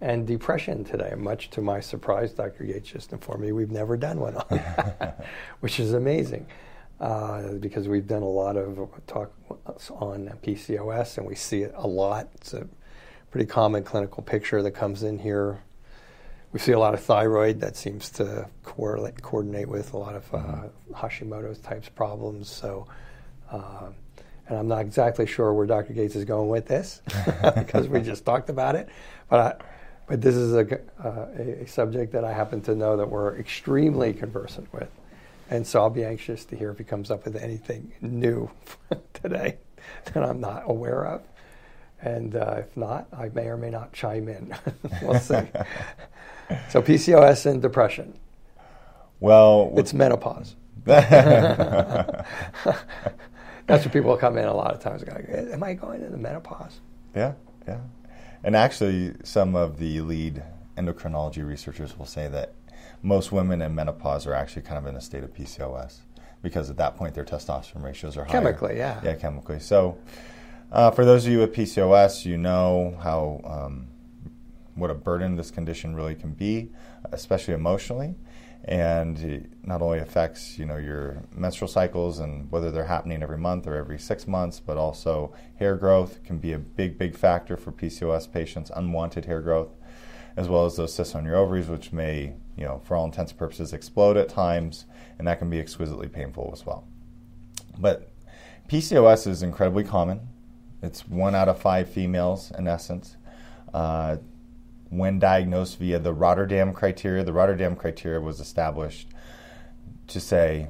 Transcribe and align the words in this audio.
and 0.00 0.26
depression 0.26 0.84
today. 0.84 1.14
Much 1.16 1.50
to 1.50 1.60
my 1.60 1.80
surprise, 1.80 2.32
Dr. 2.32 2.64
Gates 2.64 2.90
just 2.90 3.12
informed 3.12 3.42
me 3.42 3.52
we've 3.52 3.70
never 3.70 3.96
done 3.96 4.20
one 4.20 4.36
on 4.36 4.44
that, 4.50 5.24
which 5.60 5.80
is 5.80 5.92
amazing 5.94 6.46
uh, 7.00 7.52
because 7.54 7.88
we've 7.88 8.06
done 8.06 8.22
a 8.22 8.28
lot 8.28 8.56
of 8.56 8.78
talk 9.06 9.32
on 9.90 10.30
PCOS 10.42 11.18
and 11.18 11.26
we 11.26 11.34
see 11.34 11.62
it 11.62 11.72
a 11.76 11.86
lot. 11.86 12.28
It's 12.34 12.54
a 12.54 12.66
pretty 13.30 13.46
common 13.46 13.84
clinical 13.84 14.22
picture 14.22 14.62
that 14.62 14.72
comes 14.72 15.02
in 15.02 15.18
here. 15.18 15.62
We 16.52 16.60
see 16.60 16.72
a 16.72 16.78
lot 16.78 16.94
of 16.94 17.00
thyroid 17.00 17.60
that 17.60 17.76
seems 17.76 18.08
to 18.10 18.48
correlate, 18.64 19.20
coordinate 19.20 19.68
with 19.68 19.92
a 19.92 19.98
lot 19.98 20.14
of 20.14 20.34
uh, 20.34 20.68
Hashimoto's 20.94 21.58
types 21.58 21.88
problems. 21.88 22.48
So, 22.48 22.86
uh, 23.50 23.88
and 24.48 24.58
I'm 24.58 24.68
not 24.68 24.80
exactly 24.80 25.26
sure 25.26 25.52
where 25.52 25.66
Dr. 25.66 25.92
Gates 25.92 26.16
is 26.16 26.24
going 26.24 26.48
with 26.48 26.66
this 26.66 27.02
because 27.56 27.88
we 27.88 28.00
just 28.00 28.26
talked 28.26 28.50
about 28.50 28.74
it, 28.74 28.90
but. 29.30 29.60
I, 29.60 29.64
but 30.06 30.20
this 30.20 30.34
is 30.36 30.54
a, 30.54 30.80
uh, 31.02 31.26
a, 31.36 31.66
subject 31.66 32.12
that 32.12 32.24
I 32.24 32.32
happen 32.32 32.60
to 32.62 32.74
know 32.74 32.96
that 32.96 33.10
we're 33.10 33.36
extremely 33.36 34.12
conversant 34.12 34.72
with. 34.72 34.88
And 35.50 35.66
so 35.66 35.80
I'll 35.80 35.90
be 35.90 36.04
anxious 36.04 36.44
to 36.46 36.56
hear 36.56 36.70
if 36.70 36.78
he 36.78 36.84
comes 36.84 37.10
up 37.10 37.24
with 37.24 37.36
anything 37.36 37.92
new 38.00 38.50
today 39.14 39.58
that 40.12 40.22
I'm 40.22 40.40
not 40.40 40.62
aware 40.66 41.06
of. 41.06 41.22
And 42.00 42.36
uh, 42.36 42.56
if 42.58 42.76
not, 42.76 43.08
I 43.12 43.30
may 43.30 43.46
or 43.46 43.56
may 43.56 43.70
not 43.70 43.92
chime 43.92 44.28
in. 44.28 44.54
we'll 45.02 45.18
see. 45.18 45.34
so 46.68 46.82
PCOS 46.82 47.46
and 47.46 47.62
depression. 47.62 48.18
Well, 49.18 49.72
it's 49.76 49.94
menopause. 49.94 50.56
That's 50.84 52.24
what 53.84 53.92
people 53.92 54.16
come 54.16 54.38
in 54.38 54.44
a 54.44 54.54
lot 54.54 54.72
of 54.72 54.80
times. 54.80 55.02
Am 55.02 55.62
I 55.62 55.74
going 55.74 56.02
into 56.02 56.16
menopause? 56.16 56.80
Yeah, 57.14 57.32
yeah. 57.66 57.78
And 58.44 58.54
actually, 58.54 59.14
some 59.24 59.54
of 59.56 59.78
the 59.78 60.00
lead 60.00 60.42
endocrinology 60.76 61.46
researchers 61.46 61.98
will 61.98 62.06
say 62.06 62.28
that 62.28 62.54
most 63.02 63.32
women 63.32 63.62
in 63.62 63.74
menopause 63.74 64.26
are 64.26 64.34
actually 64.34 64.62
kind 64.62 64.78
of 64.78 64.86
in 64.86 64.96
a 64.96 65.00
state 65.00 65.24
of 65.24 65.32
PCOS 65.32 65.98
because 66.42 66.70
at 66.70 66.76
that 66.76 66.96
point 66.96 67.14
their 67.14 67.24
testosterone 67.24 67.82
ratios 67.82 68.16
are 68.16 68.24
higher. 68.24 68.32
Chemically, 68.32 68.76
yeah. 68.76 69.00
Yeah, 69.02 69.14
chemically. 69.14 69.58
So, 69.58 69.98
uh, 70.70 70.90
for 70.90 71.04
those 71.04 71.26
of 71.26 71.32
you 71.32 71.38
with 71.38 71.54
PCOS, 71.54 72.24
you 72.24 72.36
know 72.36 72.98
how 73.02 73.40
um, 73.44 73.88
what 74.76 74.90
a 74.90 74.94
burden 74.94 75.36
this 75.36 75.50
condition 75.50 75.96
really 75.96 76.14
can 76.14 76.32
be, 76.32 76.70
especially 77.12 77.54
emotionally 77.54 78.14
and 78.66 79.18
it 79.20 79.50
not 79.62 79.80
only 79.80 79.98
affects 79.98 80.58
you 80.58 80.66
know 80.66 80.76
your 80.76 81.22
menstrual 81.32 81.68
cycles 81.68 82.18
and 82.18 82.50
whether 82.50 82.70
they're 82.70 82.84
happening 82.84 83.22
every 83.22 83.38
month 83.38 83.66
or 83.66 83.76
every 83.76 83.98
six 83.98 84.26
months, 84.26 84.60
but 84.60 84.76
also 84.76 85.32
hair 85.56 85.76
growth 85.76 86.22
can 86.24 86.38
be 86.38 86.52
a 86.52 86.58
big 86.58 86.98
big 86.98 87.16
factor 87.16 87.56
for 87.56 87.70
PCOS 87.70 88.30
patients, 88.30 88.70
unwanted 88.74 89.26
hair 89.26 89.40
growth, 89.40 89.70
as 90.36 90.48
well 90.48 90.66
as 90.66 90.76
those 90.76 90.92
cysts 90.92 91.14
on 91.14 91.24
your 91.24 91.36
ovaries, 91.36 91.68
which 91.68 91.92
may 91.92 92.34
you 92.56 92.64
know 92.64 92.80
for 92.84 92.96
all 92.96 93.04
intents 93.04 93.30
and 93.30 93.38
purposes 93.38 93.72
explode 93.72 94.16
at 94.16 94.28
times, 94.28 94.86
and 95.18 95.28
that 95.28 95.38
can 95.38 95.48
be 95.48 95.60
exquisitely 95.60 96.08
painful 96.08 96.50
as 96.52 96.66
well. 96.66 96.84
But 97.78 98.10
PCOS 98.68 99.28
is 99.28 99.44
incredibly 99.44 99.84
common. 99.84 100.28
It's 100.82 101.06
one 101.06 101.36
out 101.36 101.48
of 101.48 101.60
five 101.60 101.88
females 101.88 102.50
in 102.58 102.66
essence. 102.66 103.16
Uh, 103.72 104.16
when 104.90 105.18
diagnosed 105.18 105.78
via 105.78 105.98
the 105.98 106.12
Rotterdam 106.12 106.72
criteria. 106.72 107.24
The 107.24 107.32
Rotterdam 107.32 107.76
criteria 107.76 108.20
was 108.20 108.40
established 108.40 109.08
to 110.08 110.20
say 110.20 110.68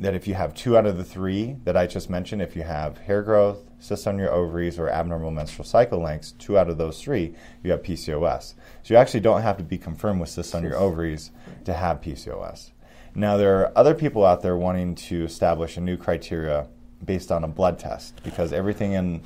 that 0.00 0.14
if 0.14 0.28
you 0.28 0.34
have 0.34 0.54
two 0.54 0.78
out 0.78 0.86
of 0.86 0.96
the 0.96 1.04
three 1.04 1.56
that 1.64 1.76
I 1.76 1.86
just 1.86 2.08
mentioned, 2.08 2.40
if 2.40 2.54
you 2.54 2.62
have 2.62 2.98
hair 2.98 3.22
growth, 3.22 3.68
cysts 3.80 4.06
on 4.06 4.18
your 4.18 4.30
ovaries, 4.30 4.78
or 4.78 4.88
abnormal 4.88 5.30
menstrual 5.30 5.64
cycle 5.64 6.00
lengths, 6.00 6.32
two 6.32 6.56
out 6.56 6.70
of 6.70 6.78
those 6.78 7.02
three, 7.02 7.34
you 7.62 7.72
have 7.72 7.82
PCOS. 7.82 8.54
So 8.82 8.94
you 8.94 8.96
actually 8.96 9.20
don't 9.20 9.42
have 9.42 9.56
to 9.58 9.64
be 9.64 9.78
confirmed 9.78 10.20
with 10.20 10.28
cysts 10.28 10.54
on 10.54 10.62
your 10.62 10.76
ovaries 10.76 11.30
to 11.64 11.72
have 11.72 12.00
PCOS. 12.00 12.70
Now, 13.14 13.36
there 13.36 13.58
are 13.60 13.72
other 13.76 13.94
people 13.94 14.24
out 14.24 14.42
there 14.42 14.56
wanting 14.56 14.94
to 14.94 15.24
establish 15.24 15.76
a 15.76 15.80
new 15.80 15.96
criteria 15.96 16.68
based 17.04 17.32
on 17.32 17.42
a 17.44 17.48
blood 17.48 17.78
test 17.78 18.22
because 18.22 18.52
everything 18.52 18.92
in 18.92 19.22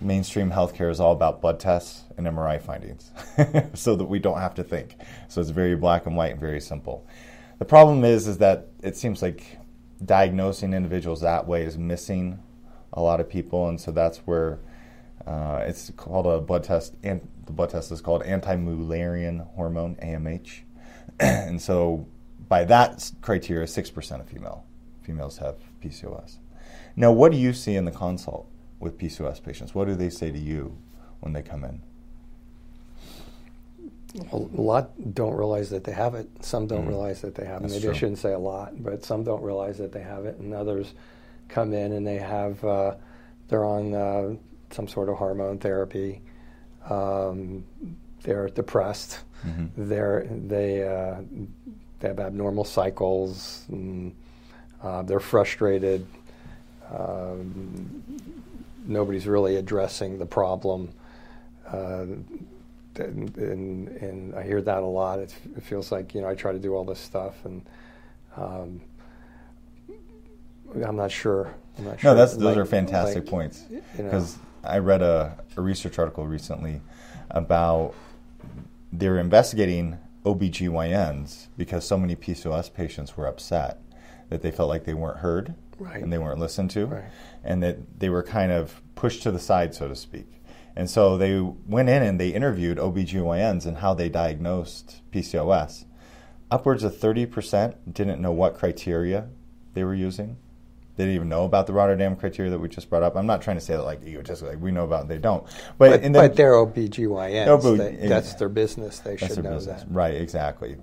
mainstream 0.00 0.50
healthcare 0.50 0.90
is 0.90 1.00
all 1.00 1.12
about 1.12 1.40
blood 1.40 1.58
tests 1.58 2.04
and 2.16 2.26
MRI 2.26 2.60
findings 2.60 3.10
so 3.74 3.96
that 3.96 4.04
we 4.04 4.18
don't 4.18 4.38
have 4.38 4.54
to 4.54 4.64
think. 4.64 4.96
So 5.28 5.40
it's 5.40 5.50
very 5.50 5.76
black 5.76 6.06
and 6.06 6.16
white 6.16 6.32
and 6.32 6.40
very 6.40 6.60
simple. 6.60 7.06
The 7.58 7.64
problem 7.64 8.04
is 8.04 8.26
is 8.26 8.38
that 8.38 8.68
it 8.82 8.96
seems 8.96 9.22
like 9.22 9.58
diagnosing 10.04 10.74
individuals 10.74 11.22
that 11.22 11.46
way 11.46 11.62
is 11.62 11.78
missing 11.78 12.42
a 12.92 13.00
lot 13.00 13.20
of 13.20 13.28
people 13.28 13.68
and 13.68 13.80
so 13.80 13.90
that's 13.90 14.18
where 14.18 14.58
uh, 15.26 15.64
it's 15.66 15.90
called 15.96 16.26
a 16.26 16.40
blood 16.40 16.62
test 16.62 16.94
and 17.02 17.26
the 17.46 17.52
blood 17.52 17.70
test 17.70 17.90
is 17.90 18.00
called 18.00 18.22
anti-mullerian 18.22 19.46
hormone 19.54 19.96
AMH. 19.96 20.60
and 21.20 21.60
so 21.60 22.06
by 22.48 22.64
that 22.64 23.10
criteria 23.22 23.66
6% 23.66 24.20
of 24.20 24.28
female 24.28 24.64
females 25.02 25.38
have 25.38 25.56
PCOS. 25.80 26.38
Now, 26.96 27.12
what 27.12 27.30
do 27.30 27.38
you 27.38 27.52
see 27.52 27.76
in 27.76 27.84
the 27.84 27.92
consult 27.92 28.50
with 28.80 28.98
PCOS 28.98 29.42
patients? 29.42 29.74
What 29.74 29.86
do 29.86 29.94
they 29.94 30.10
say 30.10 30.30
to 30.30 30.38
you 30.38 30.76
when 31.20 31.32
they 31.32 31.42
come 31.42 31.64
in? 31.64 31.80
A 34.32 34.36
lot 34.36 35.14
don't 35.14 35.34
realize 35.34 35.68
that 35.70 35.84
they 35.84 35.92
have 35.92 36.14
it. 36.14 36.28
Some 36.42 36.66
don't 36.66 36.84
Mm. 36.86 36.88
realize 36.88 37.20
that 37.20 37.34
they 37.34 37.44
have 37.44 37.62
it. 37.64 37.70
Maybe 37.70 37.88
I 37.88 37.92
shouldn't 37.92 38.18
say 38.18 38.32
a 38.32 38.38
lot, 38.38 38.82
but 38.82 39.04
some 39.04 39.24
don't 39.24 39.42
realize 39.42 39.76
that 39.78 39.92
they 39.92 40.00
have 40.00 40.24
it, 40.24 40.38
and 40.38 40.54
others 40.54 40.94
come 41.48 41.72
in 41.74 41.92
and 41.92 42.06
they 42.06 42.18
have 42.18 42.62
uh, 42.64 42.94
they're 43.48 43.64
on 43.64 43.94
uh, 43.94 44.34
some 44.70 44.88
sort 44.88 45.08
of 45.08 45.16
hormone 45.16 45.58
therapy. 45.58 46.22
Um, 46.88 47.64
they're 48.22 48.48
depressed. 48.48 49.20
Mm-hmm. 49.46 49.88
They're 49.88 50.26
they 50.30 50.82
uh, 50.88 51.16
they 52.00 52.08
have 52.08 52.20
abnormal 52.20 52.64
cycles. 52.64 53.64
And, 53.68 54.14
uh, 54.82 55.02
they're 55.02 55.20
frustrated. 55.20 56.06
Um, 56.94 58.02
nobody's 58.86 59.26
really 59.26 59.56
addressing 59.56 60.18
the 60.18 60.26
problem. 60.26 60.92
Uh, 61.66 62.06
and, 62.98 63.36
and, 63.36 63.88
and 63.88 64.34
I 64.34 64.42
hear 64.42 64.62
that 64.62 64.82
a 64.82 64.86
lot. 64.86 65.18
It, 65.18 65.34
it 65.56 65.62
feels 65.62 65.92
like 65.92 66.14
you 66.14 66.22
know 66.22 66.28
I 66.28 66.34
try 66.34 66.52
to 66.52 66.58
do 66.58 66.74
all 66.74 66.84
this 66.84 67.00
stuff, 67.00 67.44
and 67.44 67.62
um, 68.36 68.80
I'm 70.84 70.96
not 70.96 71.10
sure. 71.10 71.54
I'm 71.78 71.84
not 71.84 72.00
sure. 72.00 72.10
No, 72.12 72.16
that's, 72.16 72.32
those 72.32 72.42
like- 72.42 72.56
are 72.56 72.64
fantastic 72.64 73.24
like, 73.24 73.26
points. 73.26 73.64
you 73.70 73.82
know. 73.98 74.04
Because 74.04 74.38
I 74.64 74.78
read 74.78 75.02
a, 75.02 75.36
a 75.56 75.60
research 75.60 75.98
article 75.98 76.26
recently 76.26 76.80
about 77.30 77.94
they're 78.92 79.18
investigating 79.18 79.98
OBGYNs 80.24 81.48
because 81.56 81.86
so 81.86 81.98
many 81.98 82.16
PCOS 82.16 82.72
patients 82.72 83.16
were 83.16 83.26
upset 83.26 83.80
that 84.28 84.42
they 84.42 84.50
felt 84.50 84.68
like 84.68 84.84
they 84.84 84.94
weren't 84.94 85.18
heard 85.18 85.54
Right. 85.78 86.02
and 86.02 86.12
they 86.12 86.18
weren't 86.18 86.38
listened 86.38 86.70
to 86.70 86.86
Right. 86.86 87.04
and 87.44 87.62
that 87.62 87.98
they 88.00 88.08
were 88.08 88.22
kind 88.22 88.52
of 88.52 88.80
pushed 88.94 89.22
to 89.24 89.30
the 89.30 89.38
side, 89.38 89.74
so 89.74 89.88
to 89.88 89.94
speak. 89.96 90.42
And 90.74 90.90
so 90.90 91.16
they 91.16 91.40
went 91.40 91.88
in 91.88 92.02
and 92.02 92.20
they 92.20 92.28
interviewed 92.30 92.78
OBGYNs 92.78 93.64
and 93.66 93.78
how 93.78 93.94
they 93.94 94.08
diagnosed 94.08 95.00
PCOS. 95.12 95.84
Upwards 96.50 96.84
of 96.84 96.94
30% 96.94 97.74
didn't 97.92 98.20
know 98.20 98.32
what 98.32 98.54
criteria 98.56 99.28
they 99.74 99.84
were 99.84 99.94
using. 99.94 100.36
They 100.96 101.04
didn't 101.04 101.16
even 101.16 101.28
know 101.28 101.44
about 101.44 101.66
the 101.66 101.72
Rotterdam 101.74 102.16
criteria 102.16 102.50
that 102.50 102.58
we 102.58 102.68
just 102.68 102.88
brought 102.88 103.02
up. 103.02 103.16
I'm 103.16 103.26
not 103.26 103.42
trying 103.42 103.58
to 103.58 103.60
say 103.60 103.74
that 103.74 103.82
like 103.82 104.02
just 104.24 104.42
like 104.42 104.58
we 104.60 104.70
know 104.70 104.84
about 104.84 105.04
it, 105.04 105.08
they 105.08 105.18
don't. 105.18 105.44
But, 105.76 105.90
But, 105.90 106.02
then, 106.02 106.12
but 106.12 106.36
they're 106.36 106.52
OBGYNs. 106.54 107.62
But- 107.62 107.76
They- 107.76 108.08
that's 108.08 108.34
their 108.34 108.48
business. 108.48 109.00
They 109.00 109.16
should 109.18 109.44
know 109.44 109.56
business. 109.56 109.82
that. 109.82 109.90
Right, 109.92 110.14
exactly. 110.14 110.76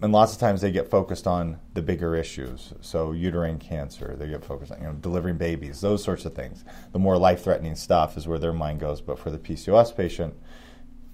And 0.00 0.12
lots 0.12 0.32
of 0.32 0.38
times 0.38 0.60
they 0.60 0.70
get 0.70 0.88
focused 0.88 1.26
on 1.26 1.58
the 1.74 1.82
bigger 1.82 2.14
issues. 2.14 2.72
So 2.80 3.12
uterine 3.12 3.58
cancer, 3.58 4.14
they 4.16 4.28
get 4.28 4.44
focused 4.44 4.70
on 4.70 4.80
you 4.80 4.86
know 4.86 4.92
delivering 4.92 5.38
babies, 5.38 5.80
those 5.80 6.04
sorts 6.04 6.24
of 6.24 6.34
things. 6.34 6.64
The 6.92 7.00
more 7.00 7.18
life-threatening 7.18 7.74
stuff 7.74 8.16
is 8.16 8.28
where 8.28 8.38
their 8.38 8.52
mind 8.52 8.78
goes. 8.78 9.00
But 9.00 9.18
for 9.18 9.30
the 9.30 9.38
PCOS 9.38 9.96
patient, 9.96 10.34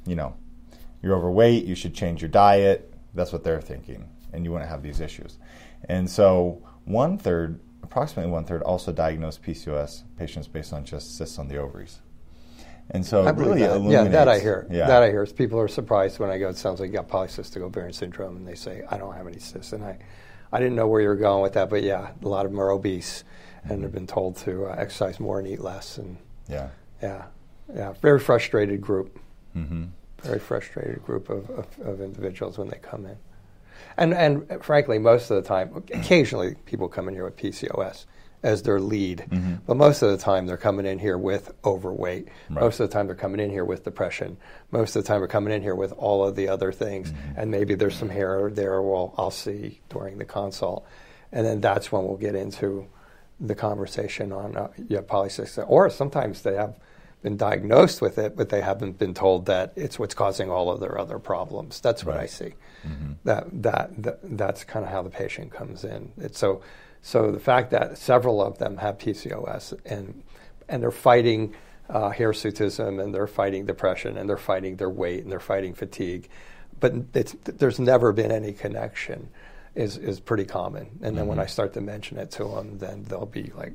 you 0.07 0.17
know, 0.17 0.37
you're 1.03 1.17
overweight, 1.17 1.65
you 1.65 1.75
should 1.75 1.95
change 1.95 2.21
your 2.21 2.29
diet. 2.29 2.93
That's 3.15 3.33
what 3.33 3.43
they're 3.43 3.61
thinking, 3.61 4.09
and 4.33 4.45
you 4.45 4.53
wouldn't 4.53 4.71
have 4.71 4.83
these 4.83 5.01
issues. 5.01 5.39
And 5.89 6.11
so 6.11 6.63
one 6.85 7.17
third, 7.17 7.61
approximately 7.83 8.31
one 8.31 8.45
third, 8.45 8.63
also 8.63 8.93
diagnose 8.93 9.39
PCOS 9.39 10.03
patients 10.19 10.47
based 10.47 10.73
on 10.73 10.85
just 10.85 11.17
cysts 11.17 11.39
on 11.39 11.49
the 11.49 11.57
ovaries. 11.57 12.01
And 12.91 13.05
so 13.05 13.25
I 13.25 13.31
it 13.31 13.37
really 13.37 13.61
that. 13.61 13.83
Yeah, 13.83 14.05
that 14.05 14.29
I 14.29 14.39
hear. 14.39 14.67
Yeah. 14.71 14.87
That 14.87 15.03
I 15.03 15.09
hear. 15.09 15.25
People 15.27 15.59
are 15.59 15.69
surprised 15.69 16.19
when 16.19 16.31
I 16.31 16.39
go. 16.39 16.49
It 16.49 16.57
sounds 16.57 16.81
like 16.81 16.89
you 16.91 16.95
got 16.95 17.09
polycystic 17.09 17.63
ovarian 17.63 17.93
syndrome, 17.93 18.37
and 18.37 18.47
they 18.47 18.55
say 18.55 18.83
I 18.91 18.99
don't 18.99 19.15
have 19.15 19.27
any 19.27 19.39
cysts. 19.39 19.73
And 19.73 19.83
I, 19.85 19.99
I 20.53 20.59
didn't 20.59 20.75
know 20.77 20.87
where 20.87 21.01
you 21.01 21.09
were 21.09 21.17
going 21.17 21.43
with 21.43 21.55
that, 21.55 21.71
but 21.71 21.83
yeah, 21.83 22.11
a 22.23 22.29
lot 22.29 22.45
of 22.45 22.53
them 22.53 22.61
are 22.61 22.71
obese, 22.71 23.25
and 23.65 23.83
have 23.83 23.93
been 23.93 24.07
told 24.07 24.37
to 24.39 24.67
uh, 24.67 24.75
exercise 24.79 25.19
more 25.19 25.39
and 25.39 25.49
eat 25.49 25.61
less. 25.61 25.99
And 25.99 26.19
Yeah. 26.49 26.69
yeah, 27.03 27.25
yeah, 27.75 27.93
very 28.03 28.21
frustrated 28.21 28.81
group. 28.81 29.19
Mm-hmm. 29.57 29.85
Very 30.23 30.39
frustrated 30.39 31.03
group 31.05 31.29
of, 31.31 31.49
of, 31.51 31.67
of 31.81 32.01
individuals 32.01 32.59
when 32.59 32.69
they 32.69 32.79
come 32.79 33.07
in. 33.07 33.17
And 33.97 34.13
and 34.15 34.63
frankly, 34.65 34.99
most 34.99 35.31
of 35.31 35.43
the 35.43 35.47
time, 35.49 35.75
occasionally 35.93 36.57
people 36.67 36.89
come 36.89 37.09
in 37.09 37.15
here 37.15 37.25
with 37.25 37.37
PCOS 37.37 38.05
as 38.45 38.63
their 38.63 38.79
lead, 38.79 39.25
Mm-hmm. 39.31 39.55
but 39.67 39.77
most 39.77 40.03
of 40.03 40.11
the 40.11 40.17
time 40.19 40.47
they're 40.47 40.57
coming 40.57 40.87
in 40.87 40.99
here 41.01 41.19
with 41.19 41.53
overweight. 41.65 42.29
Right. 42.51 42.61
Most 42.61 42.79
of 42.79 42.89
the 42.89 42.93
time 42.93 43.07
they're 43.07 43.17
coming 43.17 43.41
in 43.41 43.51
here 43.51 43.65
with 43.65 43.83
depression. 43.85 44.37
Most 44.71 44.95
of 44.95 45.03
the 45.03 45.09
time 45.09 45.21
they're 45.21 45.29
coming 45.29 45.53
in 45.53 45.63
here 45.63 45.75
with 45.75 45.93
all 45.93 46.25
of 46.25 46.37
the 46.37 46.49
other 46.49 46.71
things, 46.71 47.11
Mm-hmm. 47.11 47.41
and 47.41 47.51
maybe 47.51 47.75
there's 47.75 47.97
some 47.97 48.11
hair 48.11 48.51
there. 48.51 48.81
Well, 48.83 49.15
I'll 49.19 49.31
see 49.33 49.81
during 49.89 50.19
the 50.19 50.25
consult, 50.25 50.87
and 51.33 51.45
then 51.45 51.61
that's 51.61 51.91
when 51.91 52.05
we'll 52.05 52.17
get 52.19 52.35
into 52.37 52.87
the 53.41 53.55
conversation 53.55 54.31
on 54.33 54.57
uh, 54.57 54.69
yeah 54.89 55.01
polycystic, 55.01 55.65
or 55.69 55.91
sometimes 55.91 56.43
they 56.43 56.55
have 56.55 56.79
been 57.23 57.37
diagnosed 57.39 58.03
with 58.03 58.19
it, 58.19 58.37
but 58.37 58.51
they 58.51 58.61
haven't 58.61 58.99
been 58.99 59.15
told 59.15 59.47
that 59.47 59.73
it's 59.75 59.99
what's 59.99 60.15
causing 60.15 60.51
all 60.51 60.71
of 60.71 60.79
their 60.81 60.99
other 60.99 61.19
problems. 61.19 61.81
That's 61.81 62.05
what 62.05 62.17
I 62.17 62.19
Right. 62.19 62.31
see. 62.31 62.55
That, 63.25 63.47
that 63.63 64.03
that 64.03 64.19
that's 64.37 64.63
kind 64.65 64.85
of 64.85 64.91
how 64.93 65.01
the 65.03 65.09
patient 65.11 65.51
comes 65.51 65.85
in. 65.85 66.13
It's 66.19 66.39
so 66.39 66.61
so 67.07 67.31
the 67.31 67.39
fact 67.39 67.71
that 67.73 67.99
several 67.99 68.41
of 68.43 68.57
them 68.57 68.79
have 68.79 68.97
PCOS 68.97 69.75
and 69.85 70.23
and 70.71 70.83
they're 70.83 70.91
fighting 70.91 71.55
uh, 71.91 72.11
hirsutism 72.11 72.99
and 73.03 73.15
they're 73.15 73.27
fighting 73.27 73.67
depression 73.67 74.17
and 74.17 74.27
they're 74.27 74.39
fighting 74.39 74.77
their 74.77 74.89
weight 74.89 75.23
and 75.23 75.31
they're 75.31 75.39
fighting 75.39 75.75
fatigue, 75.75 76.31
but 76.81 76.95
it's, 77.13 77.37
there's 77.45 77.79
never 77.79 78.11
been 78.15 78.33
any 78.33 78.53
connection. 78.53 79.29
Is 79.75 79.99
is 79.99 80.19
pretty 80.19 80.47
common. 80.47 80.99
And 81.03 81.19
then 81.19 81.27
when 81.27 81.39
I 81.39 81.45
start 81.47 81.75
to 81.75 81.83
mention 81.83 82.17
it 82.17 82.31
to 82.33 82.45
them, 82.45 82.79
then 82.79 83.05
they'll 83.05 83.27
be 83.27 83.53
like, 83.55 83.75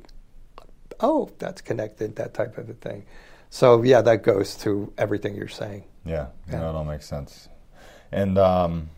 oh, 0.98 1.30
that's 1.38 1.60
connected, 1.60 2.16
that 2.16 2.34
type 2.34 2.58
of 2.58 2.68
a 2.68 2.72
thing. 2.74 3.04
So 3.50 3.82
yeah, 3.84 4.00
that 4.02 4.24
goes 4.24 4.56
to 4.64 4.92
everything 4.98 5.36
you're 5.36 5.46
saying. 5.62 5.84
Yeah, 6.04 6.26
Yeah. 6.48 6.58
no, 6.60 6.70
it 6.70 6.74
all 6.74 6.84
makes 6.84 7.06
sense. 7.06 7.48
And 8.10 8.38
um, 8.38 8.90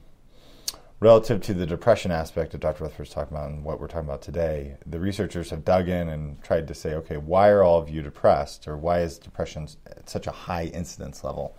relative 1.02 1.40
to 1.40 1.52
the 1.52 1.66
depression 1.66 2.12
aspect 2.12 2.52
that 2.52 2.60
Dr. 2.60 2.84
Rutherford's 2.84 3.10
talking 3.10 3.36
about 3.36 3.50
and 3.50 3.64
what 3.64 3.80
we're 3.80 3.88
talking 3.88 4.08
about 4.08 4.22
today, 4.22 4.76
the 4.86 5.00
researchers 5.00 5.50
have 5.50 5.64
dug 5.64 5.88
in 5.88 6.08
and 6.08 6.40
tried 6.44 6.68
to 6.68 6.74
say, 6.74 6.94
okay, 6.94 7.16
why 7.16 7.48
are 7.48 7.64
all 7.64 7.80
of 7.80 7.90
you 7.90 8.02
depressed, 8.02 8.68
or 8.68 8.76
why 8.76 9.00
is 9.00 9.18
depression 9.18 9.66
at 9.84 10.08
such 10.08 10.28
a 10.28 10.30
high 10.30 10.66
incidence 10.66 11.24
level? 11.24 11.58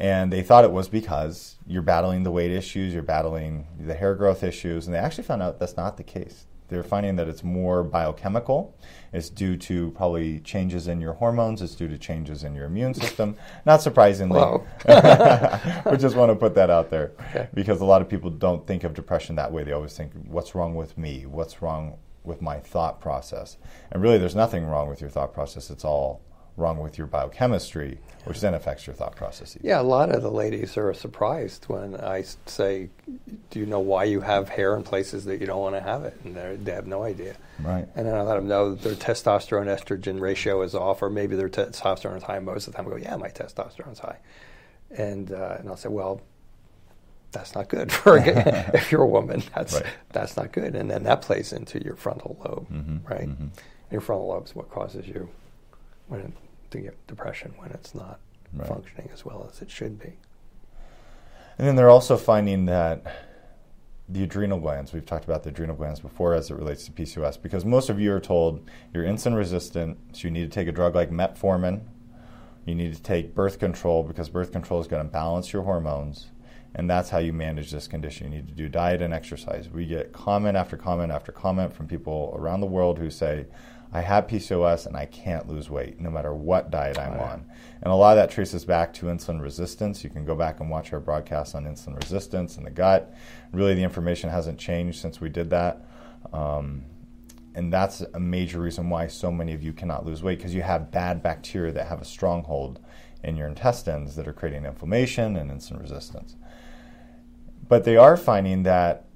And 0.00 0.32
they 0.32 0.42
thought 0.42 0.64
it 0.64 0.72
was 0.72 0.88
because 0.88 1.54
you're 1.68 1.82
battling 1.82 2.24
the 2.24 2.32
weight 2.32 2.50
issues, 2.50 2.92
you're 2.92 3.04
battling 3.04 3.68
the 3.78 3.94
hair 3.94 4.16
growth 4.16 4.42
issues, 4.42 4.86
and 4.86 4.94
they 4.94 4.98
actually 4.98 5.22
found 5.22 5.40
out 5.40 5.60
that's 5.60 5.76
not 5.76 5.96
the 5.96 6.02
case. 6.02 6.46
They're 6.68 6.82
finding 6.82 7.16
that 7.16 7.28
it's 7.28 7.44
more 7.44 7.82
biochemical. 7.82 8.74
It's 9.12 9.28
due 9.28 9.56
to 9.58 9.90
probably 9.92 10.40
changes 10.40 10.88
in 10.88 11.00
your 11.00 11.12
hormones. 11.12 11.60
It's 11.62 11.74
due 11.74 11.88
to 11.88 11.98
changes 11.98 12.42
in 12.42 12.54
your 12.54 12.64
immune 12.64 12.94
system. 12.94 13.36
Not 13.66 13.82
surprisingly, 13.82 14.40
we 14.88 15.96
just 15.98 16.16
want 16.16 16.30
to 16.30 16.36
put 16.36 16.54
that 16.54 16.70
out 16.70 16.90
there 16.90 17.12
Okay. 17.30 17.48
because 17.54 17.80
a 17.80 17.84
lot 17.84 18.00
of 18.02 18.08
people 18.08 18.30
don't 18.30 18.66
think 18.66 18.82
of 18.84 18.94
depression 18.94 19.36
that 19.36 19.52
way. 19.52 19.62
They 19.64 19.72
always 19.72 19.96
think, 19.96 20.12
"What's 20.26 20.54
wrong 20.54 20.74
with 20.74 20.96
me? 20.96 21.26
What's 21.26 21.60
wrong 21.62 21.98
with 22.24 22.40
my 22.40 22.58
thought 22.60 23.00
process?" 23.00 23.58
And 23.90 24.02
really, 24.02 24.18
there's 24.18 24.34
nothing 24.34 24.64
wrong 24.64 24.88
with 24.88 25.00
your 25.00 25.10
thought 25.10 25.32
process. 25.34 25.70
It's 25.70 25.84
all 25.84 26.22
wrong 26.56 26.78
with 26.78 26.96
your 26.98 27.06
biochemistry, 27.06 27.98
which 28.24 28.40
then 28.40 28.54
affects 28.54 28.86
your 28.86 28.94
thought 28.94 29.16
processes. 29.16 29.60
Yeah, 29.62 29.80
a 29.80 29.82
lot 29.82 30.10
of 30.14 30.22
the 30.22 30.30
ladies 30.30 30.76
are 30.76 30.94
surprised 30.94 31.64
when 31.64 31.96
I 32.00 32.22
say, 32.46 32.88
"Do 33.50 33.58
you 33.58 33.66
know 33.66 33.80
why 33.80 34.04
you 34.04 34.20
have 34.20 34.48
hair 34.48 34.76
in 34.76 34.82
places 34.84 35.24
that 35.24 35.40
you 35.40 35.46
don't 35.46 35.60
want 35.60 35.74
to 35.74 35.80
have 35.80 36.04
it?" 36.04 36.18
And 36.24 36.36
they're- 36.36 36.74
have 36.74 36.86
no 36.86 37.02
idea. 37.02 37.34
Right. 37.62 37.88
And 37.96 38.06
then 38.06 38.14
I 38.14 38.22
let 38.22 38.36
them 38.36 38.46
know 38.48 38.74
that 38.74 38.82
their 38.82 38.94
testosterone 38.94 39.66
estrogen 39.66 40.20
ratio 40.20 40.62
is 40.62 40.74
off, 40.74 41.02
or 41.02 41.10
maybe 41.10 41.34
their 41.36 41.48
testosterone 41.48 42.16
is 42.18 42.22
high. 42.22 42.38
Most 42.38 42.66
of 42.68 42.72
the 42.72 42.76
time, 42.76 42.86
I 42.86 42.90
go, 42.90 42.96
"Yeah, 42.96 43.16
my 43.16 43.28
testosterone's 43.28 43.98
high," 43.98 44.18
and 44.90 45.32
uh, 45.32 45.56
and 45.58 45.68
I'll 45.68 45.76
say, 45.76 45.88
"Well." 45.88 46.20
That's 47.32 47.52
not 47.56 47.68
good 47.68 47.90
for 48.02 48.16
if 48.24 48.92
you're 48.92 49.02
a 49.02 49.06
woman. 49.08 49.42
That's 49.56 49.74
Right. 49.74 49.86
that's 50.12 50.36
not 50.36 50.52
good, 50.52 50.76
and 50.76 50.88
then 50.88 51.02
that 51.02 51.20
plays 51.22 51.52
into 51.52 51.82
your 51.82 51.96
frontal 51.96 52.36
lobe, 52.44 52.68
Mm-hmm, 52.70 53.12
right? 53.12 53.28
Your 53.90 54.00
frontal 54.00 54.28
lobe 54.28 54.46
is 54.46 54.54
what 54.54 54.70
causes 54.70 55.08
you 55.08 55.28
when 56.08 56.20
it, 56.20 56.32
to 56.70 56.78
get 56.78 57.06
depression 57.06 57.54
when 57.58 57.70
it's 57.70 57.94
not 57.94 58.20
Right. 58.56 58.68
functioning 58.68 59.10
as 59.12 59.24
well 59.24 59.48
as 59.50 59.60
it 59.62 59.70
should 59.70 59.98
be. 59.98 60.12
And 61.58 61.66
then 61.66 61.74
they're 61.76 61.90
also 61.90 62.16
finding 62.16 62.66
that 62.66 63.02
the 64.08 64.22
adrenal 64.22 64.60
glands, 64.60 64.92
we've 64.92 65.06
talked 65.06 65.24
about 65.24 65.42
the 65.42 65.48
adrenal 65.48 65.74
glands 65.74 65.98
before 65.98 66.34
as 66.34 66.50
it 66.50 66.54
relates 66.54 66.84
to 66.84 66.92
PCOS, 66.92 67.40
because 67.40 67.64
most 67.64 67.88
of 67.88 67.98
you 67.98 68.12
are 68.12 68.20
told 68.20 68.68
you're 68.92 69.04
insulin 69.04 69.36
resistant, 69.36 69.98
so 70.12 70.28
you 70.28 70.30
need 70.30 70.44
to 70.44 70.48
take 70.54 70.68
a 70.68 70.72
drug 70.72 70.94
like 70.94 71.10
metformin. 71.10 71.82
You 72.64 72.74
need 72.74 72.94
to 72.94 73.02
take 73.02 73.34
birth 73.34 73.58
control 73.58 74.02
because 74.02 74.28
birth 74.28 74.52
control 74.52 74.80
is 74.80 74.86
going 74.86 75.04
to 75.04 75.10
balance 75.10 75.52
your 75.52 75.62
hormones. 75.62 76.28
And 76.76 76.90
that's 76.90 77.10
how 77.10 77.18
you 77.18 77.32
manage 77.32 77.70
this 77.70 77.86
condition. 77.86 78.32
You 78.32 78.38
need 78.38 78.48
to 78.48 78.54
do 78.54 78.68
diet 78.68 79.00
and 79.00 79.14
exercise. 79.14 79.68
We 79.68 79.86
get 79.86 80.12
comment 80.12 80.56
after 80.56 80.76
comment 80.76 81.12
after 81.12 81.30
comment 81.30 81.72
from 81.72 81.86
people 81.86 82.34
around 82.36 82.60
the 82.60 82.66
world 82.66 82.98
who 82.98 83.10
say, 83.10 83.46
I 83.92 84.00
have 84.00 84.26
PCOS 84.26 84.86
and 84.86 84.96
I 84.96 85.06
can't 85.06 85.48
lose 85.48 85.70
weight 85.70 86.00
no 86.00 86.10
matter 86.10 86.34
what 86.34 86.72
diet 86.72 86.98
I'm 86.98 87.20
on. 87.20 87.46
And 87.80 87.92
a 87.92 87.94
lot 87.94 88.18
of 88.18 88.22
that 88.22 88.34
traces 88.34 88.64
back 88.64 88.92
to 88.94 89.06
insulin 89.06 89.40
resistance. 89.40 90.02
You 90.02 90.10
can 90.10 90.24
go 90.24 90.34
back 90.34 90.58
and 90.58 90.68
watch 90.68 90.92
our 90.92 90.98
broadcast 90.98 91.54
on 91.54 91.64
insulin 91.64 91.96
resistance 91.96 92.56
and 92.56 92.66
the 92.66 92.70
gut. 92.70 93.14
Really, 93.52 93.74
the 93.74 93.84
information 93.84 94.30
hasn't 94.30 94.58
changed 94.58 95.00
since 95.00 95.20
we 95.20 95.28
did 95.28 95.50
that. 95.50 95.86
Um, 96.32 96.86
and 97.54 97.72
that's 97.72 98.00
a 98.00 98.18
major 98.18 98.58
reason 98.60 98.90
why 98.90 99.06
so 99.06 99.30
many 99.30 99.54
of 99.54 99.62
you 99.62 99.72
cannot 99.72 100.04
lose 100.04 100.24
weight 100.24 100.38
because 100.38 100.54
you 100.54 100.62
have 100.62 100.90
bad 100.90 101.22
bacteria 101.22 101.70
that 101.72 101.86
have 101.86 102.02
a 102.02 102.04
stronghold 102.04 102.80
in 103.22 103.36
your 103.36 103.46
intestines 103.46 104.16
that 104.16 104.26
are 104.26 104.32
creating 104.32 104.64
inflammation 104.64 105.36
and 105.36 105.52
insulin 105.52 105.80
resistance. 105.80 106.34
But 107.66 107.84
they 107.84 107.96
are 107.96 108.16
finding 108.16 108.62
that 108.64 109.06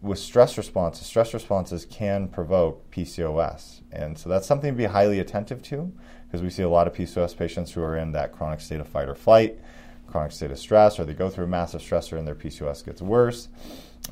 with 0.00 0.18
stress 0.18 0.56
responses, 0.56 1.06
stress 1.06 1.34
responses 1.34 1.84
can 1.84 2.28
provoke 2.28 2.90
PCOS. 2.90 3.82
And 3.90 4.16
so 4.16 4.28
that's 4.28 4.46
something 4.46 4.72
to 4.72 4.76
be 4.76 4.84
highly 4.84 5.18
attentive 5.18 5.62
to 5.64 5.92
because 6.26 6.42
we 6.42 6.50
see 6.50 6.62
a 6.62 6.68
lot 6.68 6.86
of 6.86 6.94
PCOS 6.94 7.36
patients 7.36 7.72
who 7.72 7.82
are 7.82 7.96
in 7.96 8.12
that 8.12 8.32
chronic 8.32 8.60
state 8.60 8.80
of 8.80 8.88
fight 8.88 9.08
or 9.08 9.14
flight, 9.14 9.58
chronic 10.06 10.32
state 10.32 10.50
of 10.50 10.58
stress, 10.58 10.98
or 10.98 11.04
they 11.04 11.14
go 11.14 11.28
through 11.28 11.44
a 11.44 11.48
massive 11.48 11.80
stressor 11.80 12.18
and 12.18 12.26
their 12.26 12.34
PCOS 12.34 12.84
gets 12.84 13.02
worse. 13.02 13.48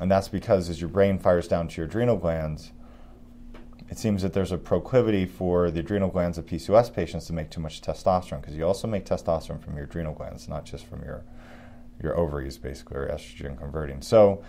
And 0.01 0.11
that's 0.11 0.27
because 0.27 0.69
as 0.69 0.81
your 0.81 0.89
brain 0.89 1.17
fires 1.17 1.47
down 1.47 1.67
to 1.69 1.77
your 1.77 1.85
adrenal 1.85 2.17
glands, 2.17 2.71
it 3.89 3.97
seems 3.97 4.23
that 4.23 4.33
there's 4.33 4.51
a 4.51 4.57
proclivity 4.57 5.25
for 5.25 5.69
the 5.69 5.79
adrenal 5.79 6.09
glands 6.09 6.37
of 6.37 6.45
PCOS 6.45 6.93
patients 6.93 7.27
to 7.27 7.33
make 7.33 7.51
too 7.51 7.61
much 7.61 7.81
testosterone 7.81 8.41
because 8.41 8.55
you 8.55 8.65
also 8.65 8.87
make 8.87 9.05
testosterone 9.05 9.63
from 9.63 9.75
your 9.75 9.85
adrenal 9.85 10.13
glands, 10.13 10.49
not 10.49 10.65
just 10.65 10.85
from 10.85 11.03
your 11.03 11.23
your 12.01 12.17
ovaries, 12.17 12.57
basically, 12.57 12.97
are 12.97 13.07
estrogen 13.07 13.57
converting. 13.57 14.01
So 14.01 14.43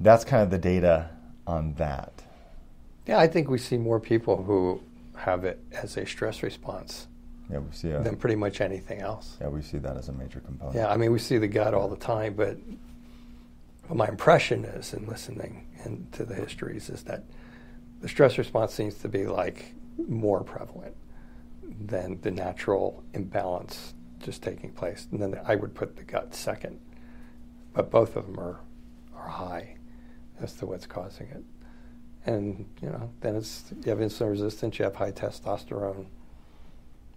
that's 0.00 0.24
kind 0.24 0.42
of 0.42 0.50
the 0.50 0.58
data 0.58 1.10
on 1.46 1.74
that. 1.74 2.22
Yeah, 3.06 3.18
I 3.18 3.26
think 3.26 3.50
we 3.50 3.58
see 3.58 3.76
more 3.76 4.00
people 4.00 4.42
who 4.42 4.82
have 5.16 5.44
it 5.44 5.60
as 5.72 5.96
a 5.96 6.06
stress 6.06 6.42
response 6.42 7.06
yeah, 7.50 7.58
we 7.58 7.72
see 7.72 7.90
a, 7.90 8.02
than 8.02 8.16
pretty 8.16 8.36
much 8.36 8.60
anything 8.60 9.00
else. 9.00 9.36
Yeah, 9.40 9.48
we 9.48 9.62
see 9.62 9.78
that 9.78 9.96
as 9.96 10.08
a 10.08 10.12
major 10.12 10.40
component. 10.40 10.76
Yeah, 10.76 10.88
I 10.88 10.96
mean, 10.96 11.12
we 11.12 11.18
see 11.18 11.38
the 11.38 11.48
gut 11.48 11.74
all 11.74 11.88
the 11.88 11.96
time, 11.96 12.34
but 12.34 12.56
my 13.92 14.08
impression 14.08 14.64
is 14.64 14.94
in 14.94 15.06
listening 15.06 15.66
into 15.84 16.24
the 16.24 16.34
histories 16.34 16.88
is 16.88 17.02
that 17.04 17.24
the 18.00 18.08
stress 18.08 18.38
response 18.38 18.72
seems 18.72 18.94
to 18.96 19.08
be 19.08 19.26
like 19.26 19.74
more 20.08 20.42
prevalent 20.42 20.96
than 21.62 22.20
the 22.22 22.30
natural 22.30 23.02
imbalance 23.12 23.93
just 24.20 24.42
taking 24.42 24.72
place. 24.72 25.06
And 25.10 25.20
then 25.20 25.40
I 25.44 25.56
would 25.56 25.74
put 25.74 25.96
the 25.96 26.04
gut 26.04 26.34
second, 26.34 26.80
but 27.72 27.90
both 27.90 28.16
of 28.16 28.26
them 28.26 28.38
are, 28.38 28.60
are 29.16 29.28
high 29.28 29.76
as 30.40 30.52
to 30.54 30.66
what's 30.66 30.86
causing 30.86 31.28
it. 31.28 31.44
And 32.26 32.66
you 32.80 32.88
know, 32.88 33.10
then 33.20 33.36
it's 33.36 33.64
you 33.84 33.90
have 33.90 33.98
insulin 33.98 34.30
resistance, 34.30 34.78
you 34.78 34.84
have 34.84 34.96
high 34.96 35.12
testosterone. 35.12 36.06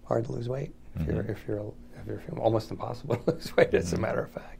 Hard 0.05 0.25
to 0.25 0.31
lose 0.31 0.47
weight 0.47 0.73
if 0.95 1.01
mm-hmm. 1.01 1.11
you're 1.11 1.25
if 1.25 1.47
you're 1.47 1.73
if 1.97 2.07
you're 2.07 2.39
almost 2.39 2.71
impossible 2.71 3.15
to 3.25 3.31
lose 3.31 3.55
weight. 3.55 3.73
As 3.73 3.87
mm-hmm. 3.87 3.95
a 3.97 3.99
matter 3.99 4.21
of 4.21 4.31
fact. 4.31 4.57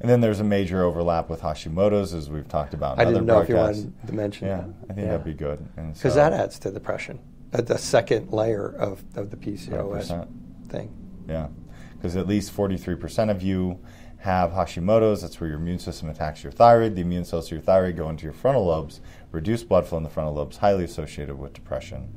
And 0.00 0.10
then 0.10 0.20
there's 0.20 0.40
a 0.40 0.44
major 0.44 0.82
overlap 0.82 1.30
with 1.30 1.40
Hashimoto's, 1.40 2.12
as 2.14 2.28
we've 2.28 2.48
talked 2.48 2.74
about. 2.74 2.98
I 2.98 3.04
didn't 3.04 3.26
know 3.26 3.40
if 3.40 3.48
you 3.48 3.54
wanted 3.54 3.92
to 4.06 4.12
mention. 4.12 4.48
Yeah, 4.48 4.64
I 4.90 4.92
think 4.92 5.06
yeah. 5.06 5.12
that'd 5.12 5.24
be 5.24 5.34
good 5.34 5.66
because 5.76 5.98
so 5.98 6.10
that 6.10 6.32
adds 6.32 6.58
to 6.60 6.70
depression. 6.70 7.20
The 7.52 7.78
second 7.78 8.32
layer 8.32 8.68
of, 8.68 9.04
of 9.14 9.30
the 9.30 9.36
PCOS 9.36 10.10
100%. 10.10 10.28
thing. 10.68 11.03
Yeah, 11.28 11.48
because 11.96 12.16
at 12.16 12.26
least 12.26 12.54
43% 12.54 13.30
of 13.30 13.42
you 13.42 13.78
have 14.18 14.52
Hashimoto's. 14.52 15.20
That's 15.20 15.38
where 15.40 15.50
your 15.50 15.58
immune 15.58 15.78
system 15.78 16.08
attacks 16.08 16.42
your 16.42 16.52
thyroid. 16.52 16.94
The 16.94 17.02
immune 17.02 17.24
cells 17.24 17.46
of 17.46 17.52
your 17.52 17.60
thyroid 17.60 17.96
go 17.96 18.08
into 18.08 18.24
your 18.24 18.32
frontal 18.32 18.66
lobes, 18.66 19.00
reduce 19.32 19.62
blood 19.62 19.86
flow 19.86 19.98
in 19.98 20.04
the 20.04 20.10
frontal 20.10 20.34
lobes, 20.34 20.56
highly 20.56 20.84
associated 20.84 21.38
with 21.38 21.52
depression. 21.52 22.08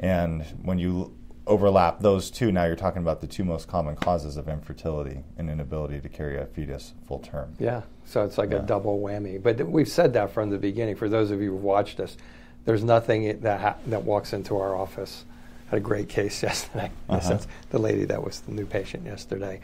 And 0.00 0.42
when 0.62 0.78
you 0.78 1.16
overlap 1.46 2.00
those 2.00 2.30
two, 2.30 2.50
now 2.50 2.64
you're 2.64 2.74
talking 2.74 3.02
about 3.02 3.20
the 3.20 3.26
two 3.26 3.44
most 3.44 3.68
common 3.68 3.94
causes 3.94 4.36
of 4.36 4.48
infertility 4.48 5.22
and 5.38 5.48
inability 5.48 6.00
to 6.00 6.08
carry 6.08 6.38
a 6.38 6.46
fetus 6.46 6.94
full 7.06 7.20
term. 7.20 7.54
Yeah, 7.58 7.82
so 8.04 8.24
it's 8.24 8.36
like 8.36 8.50
yeah. 8.50 8.56
a 8.56 8.62
double 8.62 8.98
whammy. 9.00 9.40
But 9.40 9.64
we've 9.66 9.88
said 9.88 10.12
that 10.14 10.32
from 10.32 10.50
the 10.50 10.58
beginning. 10.58 10.96
For 10.96 11.08
those 11.08 11.30
of 11.30 11.40
you 11.40 11.52
who've 11.52 11.62
watched 11.62 12.00
us, 12.00 12.16
there's 12.64 12.82
nothing 12.82 13.40
that 13.40 13.60
ha- 13.60 13.76
that 13.86 14.02
walks 14.02 14.32
into 14.32 14.56
our 14.58 14.74
office. 14.74 15.24
Had 15.68 15.78
a 15.78 15.80
great 15.80 16.08
case 16.08 16.42
yesterday. 16.42 16.90
Uh-huh. 17.08 17.38
the 17.70 17.78
lady 17.78 18.04
that 18.06 18.22
was 18.22 18.40
the 18.40 18.52
new 18.52 18.66
patient 18.66 19.04
yesterday 19.04 19.60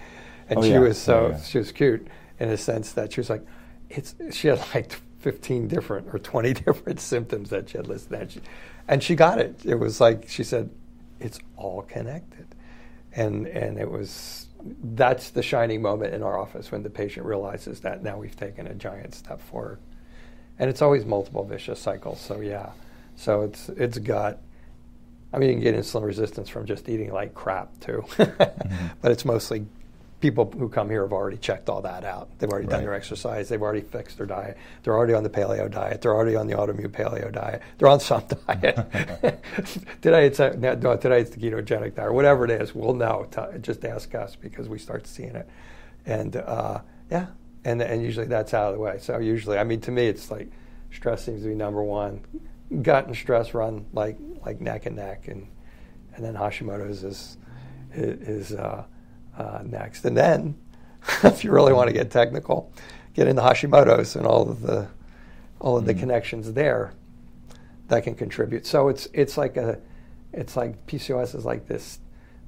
and 0.49 0.59
oh, 0.59 0.62
she 0.62 0.71
yeah. 0.71 0.78
was 0.80 0.99
so 0.99 1.28
yeah. 1.28 1.40
she 1.40 1.59
was 1.59 1.73
cute 1.73 2.06
in 2.38 2.49
a 2.49 2.56
sense 2.56 2.92
that 2.92 3.12
she 3.12 3.21
was 3.21 3.30
like, 3.30 3.44
it's 3.88 4.14
she 4.30 4.49
had 4.49 4.59
like 4.75 4.92
15 5.21 5.68
different 5.68 6.09
or 6.12 6.18
20 6.18 6.52
different 6.64 7.00
symptoms 7.00 7.50
that 7.50 7.71
she 7.71 7.78
had 7.78 7.87
listed, 7.87 8.12
and 8.12 8.30
she, 8.30 8.40
and 8.88 9.02
she 9.02 9.14
got 9.14 9.38
it. 9.38 9.61
It 9.64 9.76
was 9.76 10.00
like 10.00 10.28
she 10.28 10.44
said, 10.44 10.71
it's 11.21 11.38
all 11.56 11.82
connected, 11.82 12.47
and 13.12 13.47
and 13.47 13.78
it 13.78 13.90
was 13.90 14.47
that's 14.82 15.30
the 15.30 15.42
shining 15.42 15.82
moment 15.82 16.14
in 16.14 16.23
our 16.23 16.38
office 16.38 16.71
when 16.71 16.82
the 16.82 16.90
patient 16.90 17.26
realizes 17.26 17.80
that 17.80 18.02
now 18.02 18.16
we've 18.16 18.37
taken 18.37 18.66
a 18.66 18.75
giant 18.75 19.14
step 19.14 19.40
forward, 19.40 19.78
and 20.59 20.68
it's 20.68 20.82
always 20.82 21.04
multiple 21.04 21.44
vicious 21.44 21.80
cycles. 21.80 22.21
So 22.21 22.40
yeah, 22.40 22.71
so 23.16 23.42
it's 23.42 23.68
it's 23.71 23.99
gut. 23.99 24.40
I 25.32 25.38
mean, 25.38 25.48
you 25.48 25.54
can 25.56 25.62
get 25.62 25.74
insulin 25.74 26.04
resistance 26.04 26.48
from 26.48 26.66
just 26.66 26.88
eating 26.88 27.12
like 27.12 27.34
crap 27.34 27.68
too, 27.80 28.04
mm-hmm. 28.08 28.86
but 29.00 29.12
it's 29.12 29.24
mostly 29.24 29.66
people 30.22 30.50
who 30.56 30.68
come 30.68 30.88
here 30.88 31.02
have 31.02 31.12
already 31.12 31.36
checked 31.36 31.68
all 31.68 31.82
that 31.82 32.04
out. 32.04 32.28
They've 32.38 32.48
already 32.48 32.68
right. 32.68 32.76
done 32.76 32.84
their 32.84 32.94
exercise. 32.94 33.48
They've 33.48 33.60
already 33.60 33.80
fixed 33.80 34.18
their 34.18 34.26
diet. 34.26 34.56
They're 34.82 34.96
already 34.96 35.14
on 35.14 35.24
the 35.24 35.30
paleo 35.30 35.70
diet. 35.70 36.00
They're 36.00 36.14
already 36.14 36.36
on 36.36 36.46
the 36.46 36.54
autoimmune 36.54 36.92
paleo 36.92 37.30
diet. 37.30 37.60
They're 37.76 37.88
on 37.88 38.00
some 38.00 38.24
diet. 38.46 38.76
today 40.00 40.26
it's 40.26 40.38
a, 40.38 40.56
no, 40.56 40.96
today 40.96 41.20
it's 41.20 41.30
the 41.30 41.38
ketogenic 41.38 41.96
diet 41.96 42.08
or 42.08 42.12
whatever 42.12 42.44
it 42.44 42.52
is. 42.52 42.74
We'll 42.74 42.94
know. 42.94 43.28
Just 43.60 43.84
ask 43.84 44.14
us 44.14 44.36
because 44.36 44.68
we 44.68 44.78
start 44.78 45.06
seeing 45.06 45.34
it. 45.34 45.48
And 46.06 46.36
uh, 46.36 46.80
yeah, 47.10 47.26
and 47.64 47.82
and 47.82 48.02
usually 48.02 48.26
that's 48.26 48.54
out 48.54 48.68
of 48.68 48.74
the 48.74 48.80
way. 48.80 48.98
So 49.00 49.18
usually, 49.18 49.58
I 49.58 49.64
mean, 49.64 49.80
to 49.82 49.90
me, 49.90 50.06
it's 50.06 50.30
like 50.30 50.50
stress 50.92 51.24
seems 51.24 51.42
to 51.42 51.48
be 51.48 51.54
number 51.54 51.82
one. 51.82 52.20
Gut 52.81 53.07
and 53.07 53.14
stress 53.14 53.55
run 53.55 53.87
like 53.93 54.17
like 54.47 54.61
neck 54.61 54.87
and 54.87 54.97
neck, 54.97 55.29
and 55.29 55.47
and 56.14 56.25
then 56.25 56.35
Hashimoto's 56.35 57.05
is 57.05 57.37
is. 57.93 58.52
Uh, 58.52 58.85
uh, 59.37 59.61
next. 59.64 60.05
And 60.05 60.17
then, 60.17 60.57
if 61.25 61.45
you 61.45 61.50
really 61.52 61.73
want 61.73 61.88
to 61.88 61.93
get 61.93 62.11
technical, 62.11 62.73
get 63.14 63.26
into 63.26 63.43
Hashimoto's 63.43 64.17
and 64.17 64.26
all 64.26 64.49
of 64.49 64.62
the 64.62 64.88
all 65.61 65.76
of 65.76 65.85
the 65.85 65.95
mm. 65.95 66.00
connections 66.00 66.52
there 66.52 66.93
that 67.88 68.02
can 68.02 68.14
contribute. 68.14 68.67
So 68.67 68.88
it's 68.88 69.09
it's 69.12 69.37
like 69.37 69.57
a 69.57 69.79
it's 70.33 70.57
like 70.57 70.87
PCOS 70.87 71.35
is 71.35 71.45
like 71.45 71.67
this 71.67 71.99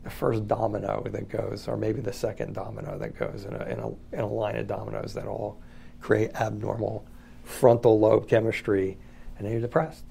the 0.03 0.11
first 0.11 0.47
domino 0.47 1.03
that 1.11 1.29
goes, 1.31 1.67
or 1.67 1.77
maybe 1.77 2.01
the 2.01 2.13
second 2.13 2.55
domino 2.55 2.99
that 2.99 3.19
goes 3.19 3.47
in 3.47 3.55
a, 3.55 3.65
in 3.65 3.79
a, 3.79 3.89
in 4.15 4.21
a 4.21 4.27
line 4.27 4.57
of 4.57 4.67
dominoes 4.67 5.15
that 5.15 5.27
all 5.27 5.63
create 5.99 6.31
abnormal 6.35 7.07
frontal 7.43 7.99
lobe 7.99 8.29
chemistry, 8.29 8.99
and 9.39 9.47
then 9.47 9.53
you're 9.53 9.63
depressed. 9.63 10.05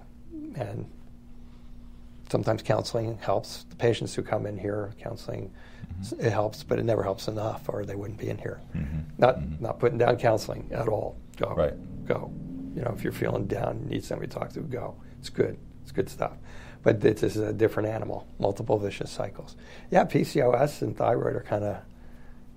And 0.56 0.86
sometimes 2.30 2.62
counseling 2.62 3.18
helps. 3.20 3.64
The 3.70 3.76
patients 3.76 4.16
who 4.16 4.24
come 4.24 4.46
in 4.46 4.58
here, 4.58 4.94
counseling 5.00 5.52
it 6.20 6.32
helps, 6.32 6.64
but 6.64 6.80
it 6.80 6.84
never 6.84 7.04
helps 7.04 7.28
enough, 7.28 7.70
or 7.70 7.86
they 7.86 7.96
wouldn't 7.96 8.20
be 8.20 8.30
in 8.30 8.38
here. 8.38 8.60
Mm-hmm. 8.76 9.00
Not 9.18 9.40
mm-hmm. 9.40 9.64
not 9.64 9.80
putting 9.80 9.98
down 9.98 10.18
counseling 10.18 10.70
at 10.72 10.88
all. 10.88 11.16
Go, 11.38 11.54
right. 11.56 11.74
go. 12.06 12.32
You 12.76 12.82
know, 12.82 12.94
if 12.96 13.04
you're 13.04 13.14
feeling 13.14 13.46
down, 13.46 13.88
need 13.88 14.04
somebody 14.04 14.30
to 14.30 14.38
talk 14.38 14.52
to, 14.54 14.62
go. 14.62 14.96
It's 15.20 15.30
good. 15.30 15.58
It's 15.84 15.92
good 15.92 16.10
stuff. 16.10 16.34
But 16.82 17.00
this 17.00 17.24
is 17.24 17.38
a 17.38 17.54
different 17.54 17.90
animal. 17.90 18.28
Multiple 18.40 18.78
vicious 18.78 19.12
cycles. 19.12 19.56
Yeah, 19.92 20.04
PCOS 20.04 20.82
and 20.82 20.98
thyroid 20.98 21.36
are 21.36 21.46
kind 21.48 21.64
of 21.64 21.78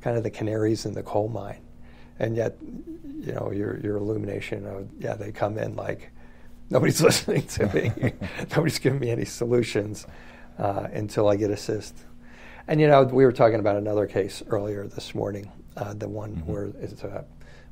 kind 0.00 0.16
of 0.16 0.22
the 0.22 0.30
canaries 0.30 0.86
in 0.86 0.94
the 0.94 1.02
coal 1.02 1.28
mine, 1.28 1.60
and 2.18 2.36
yet, 2.36 2.56
you 2.60 3.32
know, 3.32 3.52
your 3.52 3.78
your 3.80 3.96
illumination 3.96 4.66
of 4.66 4.88
yeah, 4.98 5.14
they 5.14 5.30
come 5.30 5.58
in 5.58 5.76
like 5.76 6.10
nobody's 6.70 7.00
listening 7.08 7.46
to 7.48 7.66
me, 7.74 8.12
nobody's 8.50 8.78
giving 8.78 9.00
me 9.00 9.10
any 9.10 9.24
solutions 9.24 10.06
uh, 10.58 10.88
until 10.92 11.28
I 11.28 11.36
get 11.36 11.50
assist. 11.50 11.96
And 12.68 12.80
you 12.80 12.88
know, 12.88 13.04
we 13.04 13.24
were 13.24 13.32
talking 13.32 13.60
about 13.60 13.76
another 13.76 14.06
case 14.06 14.42
earlier 14.48 14.86
this 14.86 15.14
morning, 15.14 15.50
uh, 15.76 15.94
the 15.94 16.08
one 16.08 16.36
mm-hmm. 16.36 16.52
where 16.52 16.64
it's, 16.80 17.02
a, 17.04 17.24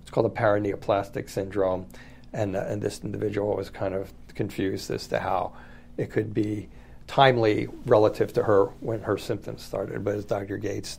it's 0.03 0.11
called 0.11 0.27
a 0.27 0.31
paraneoplastic 0.31 1.29
syndrome, 1.29 1.87
and 2.33 2.57
uh, 2.57 2.65
and 2.69 2.81
this 2.81 3.01
individual 3.03 3.57
was 3.57 3.71
kind 3.71 3.95
of 3.95 4.13
confused 4.35 4.91
as 4.91 5.07
to 5.09 5.19
how 5.19 5.53
it 5.97 6.11
could 6.11 6.35
be 6.35 6.69
timely 7.07 7.69
relative 7.87 8.33
to 8.33 8.43
her 8.43 8.67
when 8.81 9.01
her 9.01 9.19
symptoms 9.19 9.63
started. 9.63 10.05
But 10.05 10.15
as 10.17 10.25
Dr. 10.25 10.57
Gates 10.57 10.99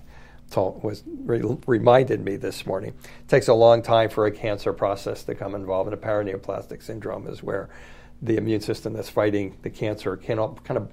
told, 0.49 0.83
was 0.83 1.03
re- 1.05 1.57
reminded 1.67 2.23
me 2.23 2.37
this 2.37 2.65
morning, 2.65 2.93
it 3.03 3.27
takes 3.27 3.47
a 3.47 3.53
long 3.53 3.81
time 3.81 4.09
for 4.09 4.25
a 4.25 4.31
cancer 4.31 4.73
process 4.73 5.23
to 5.23 5.35
come 5.35 5.55
involved, 5.55 5.91
and 5.91 5.93
a 5.93 6.05
paraneoplastic 6.05 6.83
syndrome 6.83 7.27
is 7.27 7.43
where 7.43 7.69
the 8.21 8.37
immune 8.37 8.61
system 8.61 8.93
that's 8.93 9.09
fighting 9.09 9.57
the 9.61 9.69
cancer 9.69 10.15
can 10.15 10.37
kind 10.37 10.77
of 10.77 10.89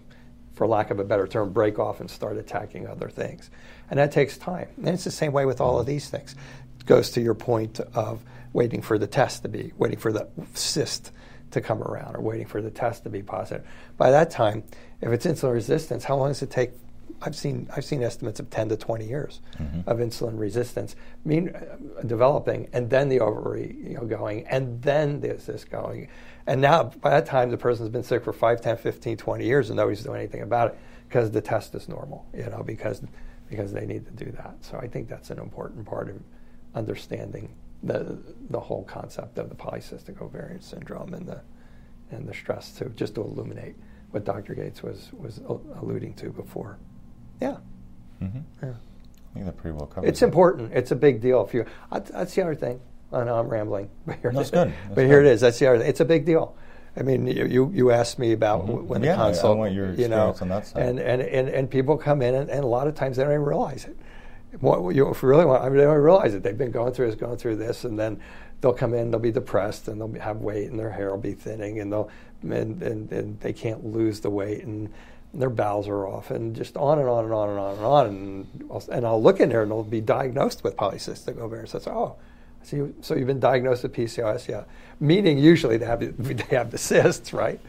for 0.55 0.67
lack 0.67 0.91
of 0.91 0.99
a 0.99 1.05
better 1.05 1.27
term, 1.27 1.53
break 1.53 1.79
off 1.79 2.01
and 2.01 2.11
start 2.11 2.37
attacking 2.37 2.87
other 2.87 3.09
things. 3.09 3.51
And 3.91 3.99
that 3.99 4.13
takes 4.13 4.37
time. 4.37 4.69
And 4.77 4.89
it's 4.89 5.05
the 5.05 5.11
same 5.11 5.33
way 5.33 5.47
with 5.47 5.61
all 5.61 5.79
of 5.79 5.87
these 5.87 6.09
things. 6.09 6.35
It 6.79 6.87
goes 6.87 7.11
to 7.13 7.21
your 7.21 7.35
point 7.35 7.81
of 7.95 8.23
waiting 8.53 8.83
for 8.83 8.99
the 8.99 9.07
test 9.07 9.43
to 9.43 9.49
be, 9.49 9.73
waiting 9.77 9.99
for 9.99 10.13
the 10.13 10.29
cyst 10.55 11.11
to 11.53 11.61
come 11.61 11.83
around, 11.83 12.17
or 12.17 12.21
waiting 12.21 12.47
for 12.47 12.63
the 12.63 12.71
test 12.71 13.05
to 13.05 13.11
be 13.11 13.23
positive. 13.23 13.67
By 13.97 14.11
that 14.11 14.31
time, 14.31 14.65
if 15.01 15.11
it's 15.11 15.27
insulin 15.27 15.55
resistance, 15.55 16.05
how 16.05 16.17
long 16.17 16.29
does 16.29 16.43
it 16.43 16.51
take 16.51 16.71
I've 17.25 17.37
seen 17.37 17.69
I've 17.75 17.85
seen 17.85 18.03
estimates 18.03 18.41
of 18.41 18.51
10 18.51 18.71
to 18.71 18.77
20 18.77 19.07
years 19.07 19.41
of 19.87 19.99
insulin 19.99 20.39
resistance, 20.39 20.97
mean 21.25 21.51
uh, 21.51 22.03
developing, 22.03 22.69
and 22.73 22.91
then 22.91 23.09
the 23.09 23.21
ovary 23.21 23.77
you 23.83 23.95
know 23.95 24.05
going, 24.05 24.47
and 24.47 24.83
then 24.83 25.21
there's 25.21 25.47
this 25.47 25.65
going, 25.65 26.09
and 26.47 26.61
now 26.61 26.85
by 26.85 27.11
that 27.11 27.27
time 27.27 27.51
the 27.51 27.57
person's 27.57 27.89
been 27.89 28.03
sick 28.03 28.25
for 28.25 28.33
5, 28.33 28.61
10, 28.61 28.77
15, 28.77 29.17
20 29.17 29.45
years, 29.45 29.71
and 29.71 29.77
nobody's 29.77 30.03
doing 30.03 30.19
anything 30.19 30.43
about 30.43 30.73
it 30.73 30.79
because 31.09 31.31
the 31.31 31.41
test 31.41 31.75
is 31.75 31.89
normal, 31.89 32.27
you 32.35 32.45
know, 32.45 32.63
because 32.63 33.03
because 33.49 33.73
they 33.73 33.85
need 33.85 34.07
to 34.07 34.25
do 34.25 34.33
that. 34.33 34.55
So 34.63 34.79
I 34.79 34.89
think 34.89 35.09
that's 35.09 35.31
an 35.31 35.39
important 35.39 35.85
part 35.85 36.09
of 36.09 36.17
understanding 36.75 37.55
the 37.83 38.19
the 38.51 38.61
whole 38.61 38.85
concept 38.85 39.39
of 39.39 39.49
the 39.49 39.55
polycystic 39.55 40.21
ovarian 40.21 40.61
syndrome 40.61 41.15
and 41.15 41.27
the 41.27 41.41
and 42.11 42.29
the 42.29 42.35
stress 42.35 42.73
to 42.73 42.89
just 42.91 43.15
to 43.17 43.23
illuminate 43.23 43.75
what 44.11 44.25
Dr. 44.25 44.55
Gates 44.55 44.83
was 44.83 45.11
was 45.13 45.41
alluding 45.81 46.15
to 46.15 46.31
before. 46.31 46.79
Yeah. 47.43 47.57
Mm-hmm. 48.23 48.39
Yeah. 48.63 48.71
I 48.71 49.35
think 49.35 49.47
that 49.47 49.57
pretty 49.57 49.77
well 49.77 49.87
covers. 49.87 50.09
It's 50.09 50.23
it. 50.23 50.27
important. 50.27 50.73
It's 50.73 50.91
a 50.91 50.97
big 50.97 51.21
deal. 51.21 51.45
If 51.45 51.55
you, 51.55 51.65
that's, 51.91 52.11
that's 52.11 52.35
the 52.35 52.43
other 52.43 52.55
thing. 52.55 52.81
I 53.13 53.25
know 53.25 53.39
I'm 53.39 53.49
rambling, 53.49 53.91
but 54.07 54.19
here, 54.21 54.33
That's 54.33 54.51
good. 54.51 54.69
That's 54.69 54.95
but 54.95 55.05
here 55.07 55.21
good. 55.23 55.29
it 55.29 55.33
is. 55.33 55.41
That's 55.43 55.59
the 55.59 55.67
other. 55.69 55.79
thing. 55.81 55.89
It's 55.89 56.01
a 56.01 56.05
big 56.05 56.25
deal. 56.25 56.55
I 56.97 57.03
mean, 57.03 57.27
you 57.27 57.47
you, 57.47 57.71
you 57.75 57.91
asked 57.91 58.19
me 58.19 58.33
about 58.33 58.67
w 58.67 58.83
when 58.83 59.01
Mm-hmm. 59.01 59.05
Yeah, 59.07 59.25
I- 59.25 59.33
the 59.33 59.47
I 59.47 59.51
want 59.51 59.73
your 59.73 59.93
you 59.95 60.09
know, 60.09 60.35
on 60.41 60.49
that 60.51 60.67
side. 60.67 60.87
And, 60.87 61.01
and 61.01 61.23
and 61.23 61.49
and 61.49 61.71
people 61.71 61.97
come 61.97 62.21
in, 62.23 62.35
and, 62.35 62.51
and 62.51 62.63
a 62.65 62.67
lot 62.67 62.87
of 62.87 62.95
times 62.95 63.17
they 63.17 63.23
don't 63.25 63.33
even 63.33 63.45
realize 63.45 63.87
it. 63.87 63.97
What 64.61 64.95
you 64.95 65.09
if 65.11 65.23
you 65.23 65.29
really 65.29 65.47
want, 65.47 65.63
I 65.63 65.69
mean, 65.71 65.79
they 65.79 65.85
don't 65.85 65.97
realize 65.97 66.35
it. 66.35 66.43
They've 66.43 66.57
been 66.57 66.71
going 66.71 66.93
through 66.93 67.07
this, 67.07 67.15
going 67.19 67.39
through 67.39 67.57
this, 67.57 67.85
and 67.85 67.99
then 67.99 68.21
they'll 68.61 68.75
come 68.75 68.93
in, 68.93 69.11
they'll 69.11 69.21
be 69.21 69.33
depressed, 69.33 69.89
and 69.89 69.99
they'll 70.01 70.21
have 70.21 70.39
weight, 70.43 70.71
and 70.71 70.79
their 70.79 70.91
hair 70.91 71.11
will 71.11 71.17
be 71.19 71.33
thinning, 71.33 71.81
and 71.81 71.91
they'll 71.91 72.11
and, 72.43 72.83
and, 72.83 73.11
and 73.11 73.41
they 73.41 73.55
can't 73.55 73.87
lose 73.87 74.21
the 74.21 74.29
weight, 74.31 74.65
and 74.65 74.91
their 75.35 75.51
bowels 75.51 75.89
are 75.89 76.07
off, 76.07 76.31
and 76.31 76.55
just 76.55 76.77
on 76.77 76.99
and 76.99 77.09
on 77.09 77.25
and 77.25 77.33
on 77.33 77.49
and 77.51 77.59
on 77.59 77.75
and 77.77 77.85
on, 77.85 78.07
and 78.07 78.65
I'll, 78.71 78.85
and 78.91 79.07
I'll 79.07 79.23
look 79.23 79.41
in 79.41 79.49
there, 79.49 79.63
and 79.63 79.71
they'll 79.71 79.83
be 79.83 80.01
diagnosed 80.01 80.63
with 80.63 80.77
polycystic 80.77 81.39
ovarian. 81.39 81.67
So, 81.67 81.81
oh, 81.87 82.17
so, 82.63 82.77
you, 82.77 82.95
so 83.01 83.15
you've 83.15 83.27
been 83.27 83.41
diagnosed 83.41 83.83
with 83.83 83.93
PCOS, 83.93 84.49
yeah. 84.49 84.65
Meaning 85.01 85.39
usually 85.39 85.79
they 85.79 85.87
have 85.87 86.01
the, 86.01 86.07
they 86.35 86.57
have 86.57 86.71
the 86.71 86.79
cysts, 86.79 87.33
right? 87.33 87.61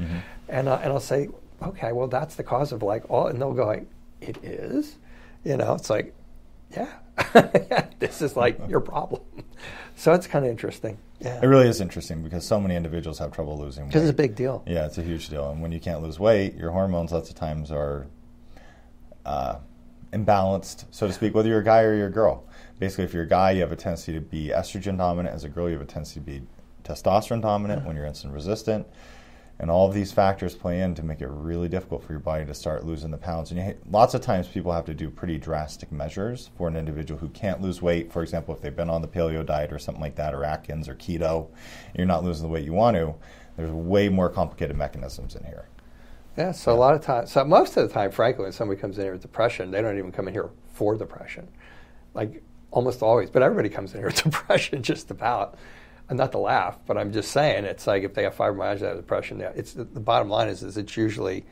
And 0.49 0.67
uh, 0.67 0.79
and 0.83 0.91
I'll 0.91 0.99
say, 0.99 1.29
okay, 1.61 1.91
well 1.93 2.07
that's 2.07 2.35
the 2.35 2.43
cause 2.43 2.71
of 2.71 2.83
like 2.83 3.09
all, 3.09 3.27
and 3.27 3.41
they'll 3.41 3.53
go 3.53 3.65
like, 3.65 3.87
it 4.21 4.37
is, 4.43 4.97
you 5.43 5.57
know, 5.57 5.73
it's 5.73 5.89
like, 5.89 6.13
yeah, 6.71 6.89
this 7.99 8.21
is 8.21 8.35
like 8.35 8.59
your 8.67 8.79
problem. 8.79 9.21
So 9.95 10.11
it's 10.13 10.27
kind 10.27 10.43
of 10.43 10.51
interesting, 10.51 10.97
yeah, 11.19 11.39
It 11.41 11.45
really 11.47 11.67
is 11.67 11.79
interesting 11.79 12.23
because 12.23 12.45
so 12.45 12.59
many 12.59 12.75
individuals 12.75 13.19
have 13.19 13.31
trouble 13.31 13.57
losing 13.57 13.83
weight. 13.83 13.89
because 13.89 14.03
it's 14.03 14.11
a 14.11 14.15
big 14.15 14.35
deal. 14.35 14.63
Yeah, 14.65 14.85
it's 14.85 14.97
a 14.97 15.03
huge 15.03 15.29
deal. 15.29 15.49
And 15.51 15.61
when 15.61 15.71
you 15.71 15.79
can't 15.79 16.01
lose 16.01 16.19
weight, 16.19 16.55
your 16.55 16.71
hormones 16.71 17.11
lots 17.11 17.29
of 17.29 17.35
times 17.35 17.71
are 17.71 18.07
uh, 19.25 19.57
imbalanced, 20.11 20.85
so 20.91 21.07
to 21.07 21.13
speak, 21.13 21.33
whether 21.35 21.47
you're 21.47 21.59
a 21.59 21.63
guy 21.63 21.81
or 21.81 21.95
you're 21.95 22.07
a 22.07 22.11
girl. 22.11 22.43
Basically, 22.79 23.05
if 23.05 23.13
you're 23.13 23.23
a 23.23 23.27
guy, 23.27 23.51
you 23.51 23.61
have 23.61 23.71
a 23.71 23.75
tendency 23.75 24.13
to 24.13 24.19
be 24.19 24.47
estrogen 24.49 24.97
dominant. 24.97 25.33
As 25.33 25.43
a 25.43 25.49
girl, 25.49 25.67
you 25.69 25.73
have 25.77 25.81
a 25.81 25.85
tendency 25.89 26.19
to 26.19 26.25
be 26.25 26.41
testosterone 26.83 27.41
dominant 27.41 27.85
when 27.85 27.95
you're 27.95 28.05
insulin 28.05 28.33
resistant. 28.33 28.85
And 29.59 29.69
all 29.69 29.87
of 29.87 29.93
these 29.93 30.11
factors 30.11 30.55
play 30.55 30.81
in 30.81 30.95
to 30.95 31.03
make 31.03 31.21
it 31.21 31.29
really 31.29 31.69
difficult 31.69 32.03
for 32.03 32.11
your 32.11 32.19
body 32.19 32.45
to 32.45 32.53
start 32.53 32.85
losing 32.85 33.11
the 33.11 33.17
pounds. 33.17 33.51
And 33.51 33.59
you, 33.59 33.77
lots 33.89 34.13
of 34.13 34.21
times 34.21 34.47
people 34.47 34.71
have 34.71 34.85
to 34.85 34.93
do 34.93 35.09
pretty 35.09 35.37
drastic 35.37 35.91
measures 35.91 36.49
for 36.57 36.67
an 36.67 36.75
individual 36.75 37.19
who 37.19 37.29
can't 37.29 37.61
lose 37.61 37.81
weight. 37.81 38.11
For 38.11 38.23
example, 38.23 38.53
if 38.53 38.61
they've 38.61 38.75
been 38.75 38.89
on 38.89 39.01
the 39.01 39.07
paleo 39.07 39.45
diet 39.45 39.71
or 39.71 39.79
something 39.79 40.01
like 40.01 40.15
that, 40.15 40.33
or 40.33 40.43
Atkins 40.43 40.89
or 40.89 40.95
keto, 40.95 41.47
you're 41.95 42.07
not 42.07 42.23
losing 42.23 42.43
the 42.43 42.49
weight 42.49 42.65
you 42.65 42.73
want 42.73 42.97
to, 42.97 43.13
there's 43.55 43.71
way 43.71 44.09
more 44.09 44.29
complicated 44.29 44.75
mechanisms 44.75 45.35
in 45.35 45.43
here. 45.45 45.69
Yeah, 46.37 46.51
so 46.51 46.73
a 46.73 46.75
lot 46.75 46.95
of 46.95 47.01
times, 47.01 47.31
so 47.31 47.45
most 47.45 47.77
of 47.77 47.87
the 47.87 47.93
time, 47.93 48.11
frankly, 48.11 48.43
when 48.43 48.51
somebody 48.51 48.81
comes 48.81 48.97
in 48.97 49.03
here 49.03 49.13
with 49.13 49.21
depression, 49.21 49.69
they 49.69 49.81
don't 49.81 49.97
even 49.99 50.11
come 50.11 50.27
in 50.27 50.33
here 50.33 50.49
for 50.73 50.95
depression. 50.95 51.47
Like 52.15 52.41
almost 52.71 53.03
always, 53.03 53.29
but 53.29 53.43
everybody 53.43 53.69
comes 53.69 53.93
in 53.93 53.99
here 53.99 54.07
with 54.07 54.23
depression 54.23 54.81
just 54.81 55.11
about. 55.11 55.55
Not 56.11 56.31
to 56.33 56.37
laugh, 56.37 56.77
but 56.85 56.97
I'm 56.97 57.11
just 57.11 57.31
saying 57.31 57.63
it's 57.65 57.87
like 57.87 58.03
if 58.03 58.13
they 58.13 58.23
have 58.23 58.35
fibromyalgia, 58.35 58.79
they 58.79 58.87
have 58.87 58.97
depression. 58.97 59.41
It's 59.55 59.73
the, 59.73 59.83
the 59.85 59.99
bottom 59.99 60.29
line 60.29 60.47
is, 60.47 60.61
is 60.61 60.77
it's 60.77 60.95
usually 60.97 61.45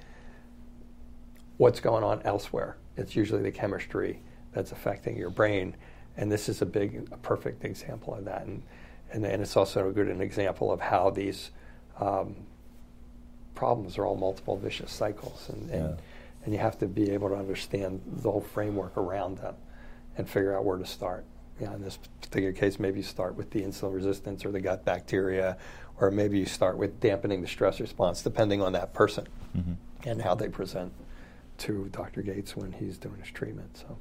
what's 1.57 1.79
going 1.79 2.03
on 2.03 2.22
elsewhere. 2.24 2.77
It's 2.98 3.16
usually 3.16 3.42
the 3.42 3.51
chemistry 3.51 4.22
that's 4.53 4.72
affecting 4.72 5.18
your 5.18 5.29
brain, 5.29 5.75
and 6.18 6.31
this 6.31 6.50
is 6.50 6.61
a 6.61 6.66
big, 6.66 7.07
a 7.11 7.18
perfect 7.18 7.64
example 7.64 8.14
of 8.14 8.25
that. 8.25 8.46
And 8.46 8.61
and, 9.14 9.25
and 9.25 9.42
it's 9.42 9.57
also 9.57 9.90
a 9.90 9.92
good 9.92 10.07
an 10.07 10.22
example 10.22 10.72
of 10.72 10.79
how 10.79 11.09
these 11.09 11.51
um, 12.00 12.35
problems 13.55 13.98
are 13.98 14.05
all 14.05 14.16
multiple 14.16 14.57
vicious 14.57 14.92
cycles, 14.92 15.50
and, 15.50 15.70
and, 15.70 15.90
Yeah. 15.90 15.96
and 16.44 16.53
you 16.53 16.59
have 16.59 16.77
to 16.79 16.87
be 16.87 17.11
able 17.11 17.29
to 17.29 17.35
understand 17.35 18.01
the 18.05 18.31
whole 18.31 18.42
framework 18.42 18.96
around 18.98 19.37
them 19.40 19.55
and 20.18 20.29
figure 20.29 20.55
out 20.57 20.66
where 20.66 20.77
to 20.77 20.85
start. 20.85 21.25
Yeah, 21.59 21.74
in 21.75 21.81
this 21.81 22.00
particular 22.22 22.53
case, 22.53 22.79
maybe 22.79 22.98
you 22.98 23.03
start 23.03 23.35
with 23.35 23.51
the 23.51 23.61
insulin 23.61 23.94
resistance 23.94 24.46
or 24.46 24.51
the 24.51 24.61
gut 24.61 24.83
bacteria, 24.83 25.57
or 26.00 26.09
maybe 26.09 26.40
you 26.40 26.46
start 26.46 26.77
with 26.77 27.00
dampening 27.00 27.42
the 27.42 27.48
stress 27.48 27.79
response, 27.79 28.24
depending 28.24 28.61
on 28.61 28.74
that 28.74 28.94
person 28.94 29.27
mm-hmm. 29.55 29.74
and 30.03 30.22
how 30.22 30.33
they 30.33 30.50
present 30.50 30.92
to 31.59 31.90
Dr. 31.92 32.24
Gates 32.24 32.55
when 32.55 32.72
he's 32.72 32.98
doing 32.98 33.20
his 33.20 33.29
treatment. 33.29 33.77
So. 33.77 33.98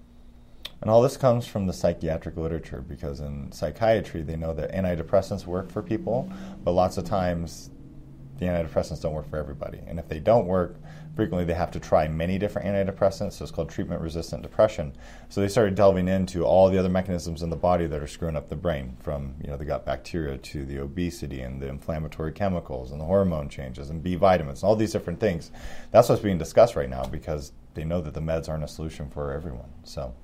And 0.80 0.90
all 0.90 1.02
this 1.02 1.18
comes 1.18 1.46
from 1.46 1.66
the 1.66 1.74
psychiatric 1.74 2.36
literature 2.38 2.82
because 2.86 3.20
in 3.20 3.52
psychiatry 3.52 4.22
they 4.22 4.36
know 4.36 4.54
that 4.54 4.72
antidepressants 4.72 5.44
work 5.44 5.70
for 5.70 5.82
people, 5.82 6.32
but 6.64 6.72
lots 6.72 6.96
of 6.96 7.04
times 7.04 7.70
the 8.40 8.46
antidepressants 8.46 9.02
don't 9.02 9.12
work 9.12 9.28
for 9.28 9.36
everybody. 9.36 9.80
And 9.86 9.98
if 9.98 10.08
they 10.08 10.18
don't 10.18 10.46
work, 10.46 10.76
frequently 11.14 11.44
they 11.44 11.54
have 11.54 11.70
to 11.72 11.78
try 11.78 12.08
many 12.08 12.38
different 12.38 12.66
antidepressants. 12.66 13.34
So 13.34 13.44
it's 13.44 13.52
called 13.52 13.68
treatment 13.68 14.00
resistant 14.00 14.42
depression. 14.42 14.94
So 15.28 15.42
they 15.42 15.48
started 15.48 15.74
delving 15.74 16.08
into 16.08 16.44
all 16.44 16.70
the 16.70 16.78
other 16.78 16.88
mechanisms 16.88 17.42
in 17.42 17.50
the 17.50 17.56
body 17.56 17.86
that 17.86 18.02
are 18.02 18.06
screwing 18.06 18.36
up 18.36 18.48
the 18.48 18.56
brain, 18.56 18.96
from 19.00 19.34
you 19.42 19.48
know 19.48 19.58
the 19.58 19.66
gut 19.66 19.84
bacteria 19.84 20.38
to 20.38 20.64
the 20.64 20.78
obesity 20.78 21.42
and 21.42 21.60
the 21.60 21.68
inflammatory 21.68 22.32
chemicals 22.32 22.92
and 22.92 23.00
the 23.00 23.04
hormone 23.04 23.50
changes 23.50 23.90
and 23.90 24.02
B 24.02 24.14
vitamins, 24.14 24.62
and 24.62 24.68
all 24.68 24.74
these 24.74 24.92
different 24.92 25.20
things. 25.20 25.50
That's 25.90 26.08
what's 26.08 26.22
being 26.22 26.38
discussed 26.38 26.76
right 26.76 26.88
now 26.88 27.04
because 27.04 27.52
they 27.74 27.84
know 27.84 28.00
that 28.00 28.14
the 28.14 28.20
meds 28.20 28.48
aren't 28.48 28.64
a 28.64 28.68
solution 28.68 29.10
for 29.10 29.32
everyone. 29.32 29.68
So 29.84 30.14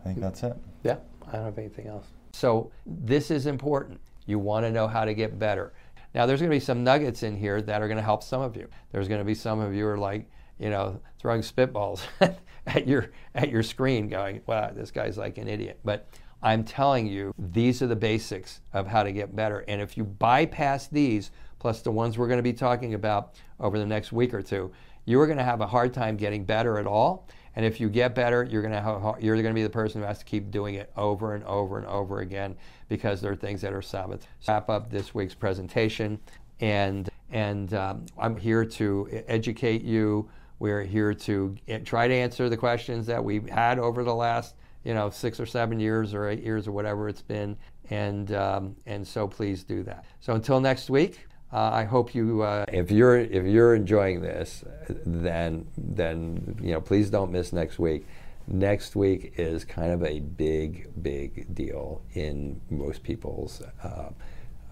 I 0.00 0.04
think 0.04 0.20
that's 0.20 0.42
it. 0.42 0.54
Yeah, 0.84 0.98
I 1.26 1.32
don't 1.32 1.44
have 1.46 1.58
anything 1.58 1.86
else. 1.86 2.06
So 2.34 2.70
this 2.84 3.30
is 3.30 3.46
important. 3.46 4.00
You 4.26 4.38
want 4.38 4.66
to 4.66 4.70
know 4.70 4.86
how 4.86 5.04
to 5.04 5.14
get 5.14 5.38
better. 5.38 5.72
Now 6.14 6.26
there's 6.26 6.40
going 6.40 6.50
to 6.50 6.56
be 6.56 6.60
some 6.60 6.84
nuggets 6.84 7.22
in 7.22 7.36
here 7.36 7.62
that 7.62 7.82
are 7.82 7.88
going 7.88 7.96
to 7.96 8.02
help 8.02 8.22
some 8.22 8.42
of 8.42 8.56
you. 8.56 8.68
There's 8.90 9.08
going 9.08 9.20
to 9.20 9.24
be 9.24 9.34
some 9.34 9.60
of 9.60 9.74
you 9.74 9.86
are 9.86 9.98
like, 9.98 10.28
you 10.58 10.70
know, 10.70 11.00
throwing 11.18 11.40
spitballs 11.40 12.02
at 12.66 12.86
your 12.86 13.10
at 13.34 13.48
your 13.50 13.62
screen, 13.62 14.08
going, 14.08 14.42
"Wow, 14.46 14.70
this 14.74 14.90
guy's 14.90 15.18
like 15.18 15.38
an 15.38 15.48
idiot." 15.48 15.80
But 15.84 16.08
I'm 16.42 16.64
telling 16.64 17.06
you, 17.06 17.32
these 17.38 17.82
are 17.82 17.86
the 17.86 17.96
basics 17.96 18.60
of 18.72 18.86
how 18.86 19.02
to 19.02 19.12
get 19.12 19.34
better. 19.34 19.64
And 19.68 19.80
if 19.80 19.96
you 19.96 20.04
bypass 20.04 20.88
these, 20.88 21.30
plus 21.58 21.82
the 21.82 21.90
ones 21.90 22.18
we're 22.18 22.26
going 22.26 22.38
to 22.38 22.42
be 22.42 22.52
talking 22.52 22.94
about 22.94 23.34
over 23.60 23.78
the 23.78 23.86
next 23.86 24.12
week 24.12 24.34
or 24.34 24.42
two, 24.42 24.72
you 25.04 25.20
are 25.20 25.26
going 25.26 25.38
to 25.38 25.44
have 25.44 25.60
a 25.60 25.66
hard 25.66 25.94
time 25.94 26.16
getting 26.16 26.44
better 26.44 26.78
at 26.78 26.86
all. 26.86 27.28
And 27.54 27.66
if 27.66 27.80
you 27.80 27.88
get 27.88 28.14
better, 28.14 28.44
you're 28.44 28.62
going 28.62 28.72
to 28.72 28.80
have, 28.80 29.22
you're 29.22 29.36
going 29.36 29.46
to 29.46 29.54
be 29.54 29.62
the 29.62 29.70
person 29.70 30.00
who 30.00 30.06
has 30.06 30.18
to 30.18 30.24
keep 30.24 30.50
doing 30.50 30.76
it 30.76 30.90
over 30.96 31.34
and 31.34 31.44
over 31.44 31.78
and 31.78 31.86
over 31.86 32.20
again 32.20 32.56
because 32.88 33.20
there 33.20 33.32
are 33.32 33.36
things 33.36 33.60
that 33.60 33.72
are 33.72 33.82
sabotaged. 33.82 34.26
Wrap 34.48 34.70
up 34.70 34.90
this 34.90 35.14
week's 35.14 35.34
presentation, 35.34 36.18
and 36.60 37.10
and 37.30 37.72
um, 37.74 38.06
I'm 38.18 38.36
here 38.36 38.64
to 38.64 39.24
educate 39.28 39.82
you. 39.82 40.30
We're 40.58 40.82
here 40.82 41.12
to 41.14 41.56
eh, 41.68 41.78
try 41.78 42.08
to 42.08 42.14
answer 42.14 42.48
the 42.48 42.56
questions 42.56 43.06
that 43.06 43.22
we've 43.22 43.48
had 43.48 43.78
over 43.78 44.04
the 44.04 44.14
last 44.14 44.54
you 44.84 44.94
know 44.94 45.10
six 45.10 45.38
or 45.38 45.46
seven 45.46 45.78
years 45.78 46.14
or 46.14 46.28
eight 46.28 46.42
years 46.42 46.66
or 46.66 46.72
whatever 46.72 47.08
it's 47.08 47.22
been, 47.22 47.56
and 47.90 48.32
um, 48.32 48.76
and 48.86 49.06
so 49.06 49.28
please 49.28 49.62
do 49.62 49.82
that. 49.82 50.04
So 50.20 50.34
until 50.34 50.60
next 50.60 50.88
week. 50.88 51.26
Uh, 51.52 51.70
I 51.72 51.84
hope 51.84 52.14
you. 52.14 52.42
Uh, 52.42 52.64
if 52.68 52.90
you're 52.90 53.18
if 53.18 53.44
you're 53.44 53.74
enjoying 53.74 54.22
this, 54.22 54.64
then 54.88 55.66
then 55.76 56.56
you 56.62 56.72
know 56.72 56.80
please 56.80 57.10
don't 57.10 57.30
miss 57.30 57.52
next 57.52 57.78
week. 57.78 58.06
Next 58.48 58.96
week 58.96 59.34
is 59.36 59.64
kind 59.64 59.92
of 59.92 60.02
a 60.02 60.20
big 60.20 60.88
big 61.02 61.54
deal 61.54 62.02
in 62.14 62.60
most 62.70 63.02
people's 63.02 63.62
uh, 63.82 64.10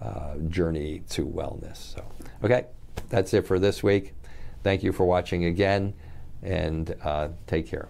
uh, 0.01 0.37
journey 0.49 1.03
to 1.09 1.25
wellness. 1.25 1.77
So 1.77 2.03
okay, 2.43 2.65
that's 3.09 3.33
it 3.35 3.45
for 3.45 3.59
this 3.59 3.83
week. 3.83 4.15
Thank 4.63 4.81
you 4.81 4.91
for 4.91 5.05
watching 5.05 5.45
again, 5.45 5.93
and 6.41 6.95
uh, 7.03 7.29
take 7.45 7.67
care. 7.67 7.89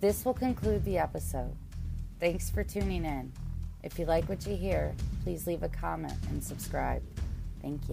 This 0.00 0.24
will 0.24 0.34
conclude 0.34 0.84
the 0.84 0.98
episode. 0.98 1.54
Thanks 2.18 2.50
for 2.50 2.64
tuning 2.64 3.04
in. 3.04 3.32
If 3.82 3.98
you 3.98 4.04
like 4.04 4.28
what 4.28 4.46
you 4.46 4.56
hear, 4.56 4.94
please 5.22 5.46
leave 5.46 5.62
a 5.62 5.68
comment 5.68 6.14
and 6.30 6.42
subscribe. 6.42 7.02
Thank 7.62 7.74
you. 7.74 7.88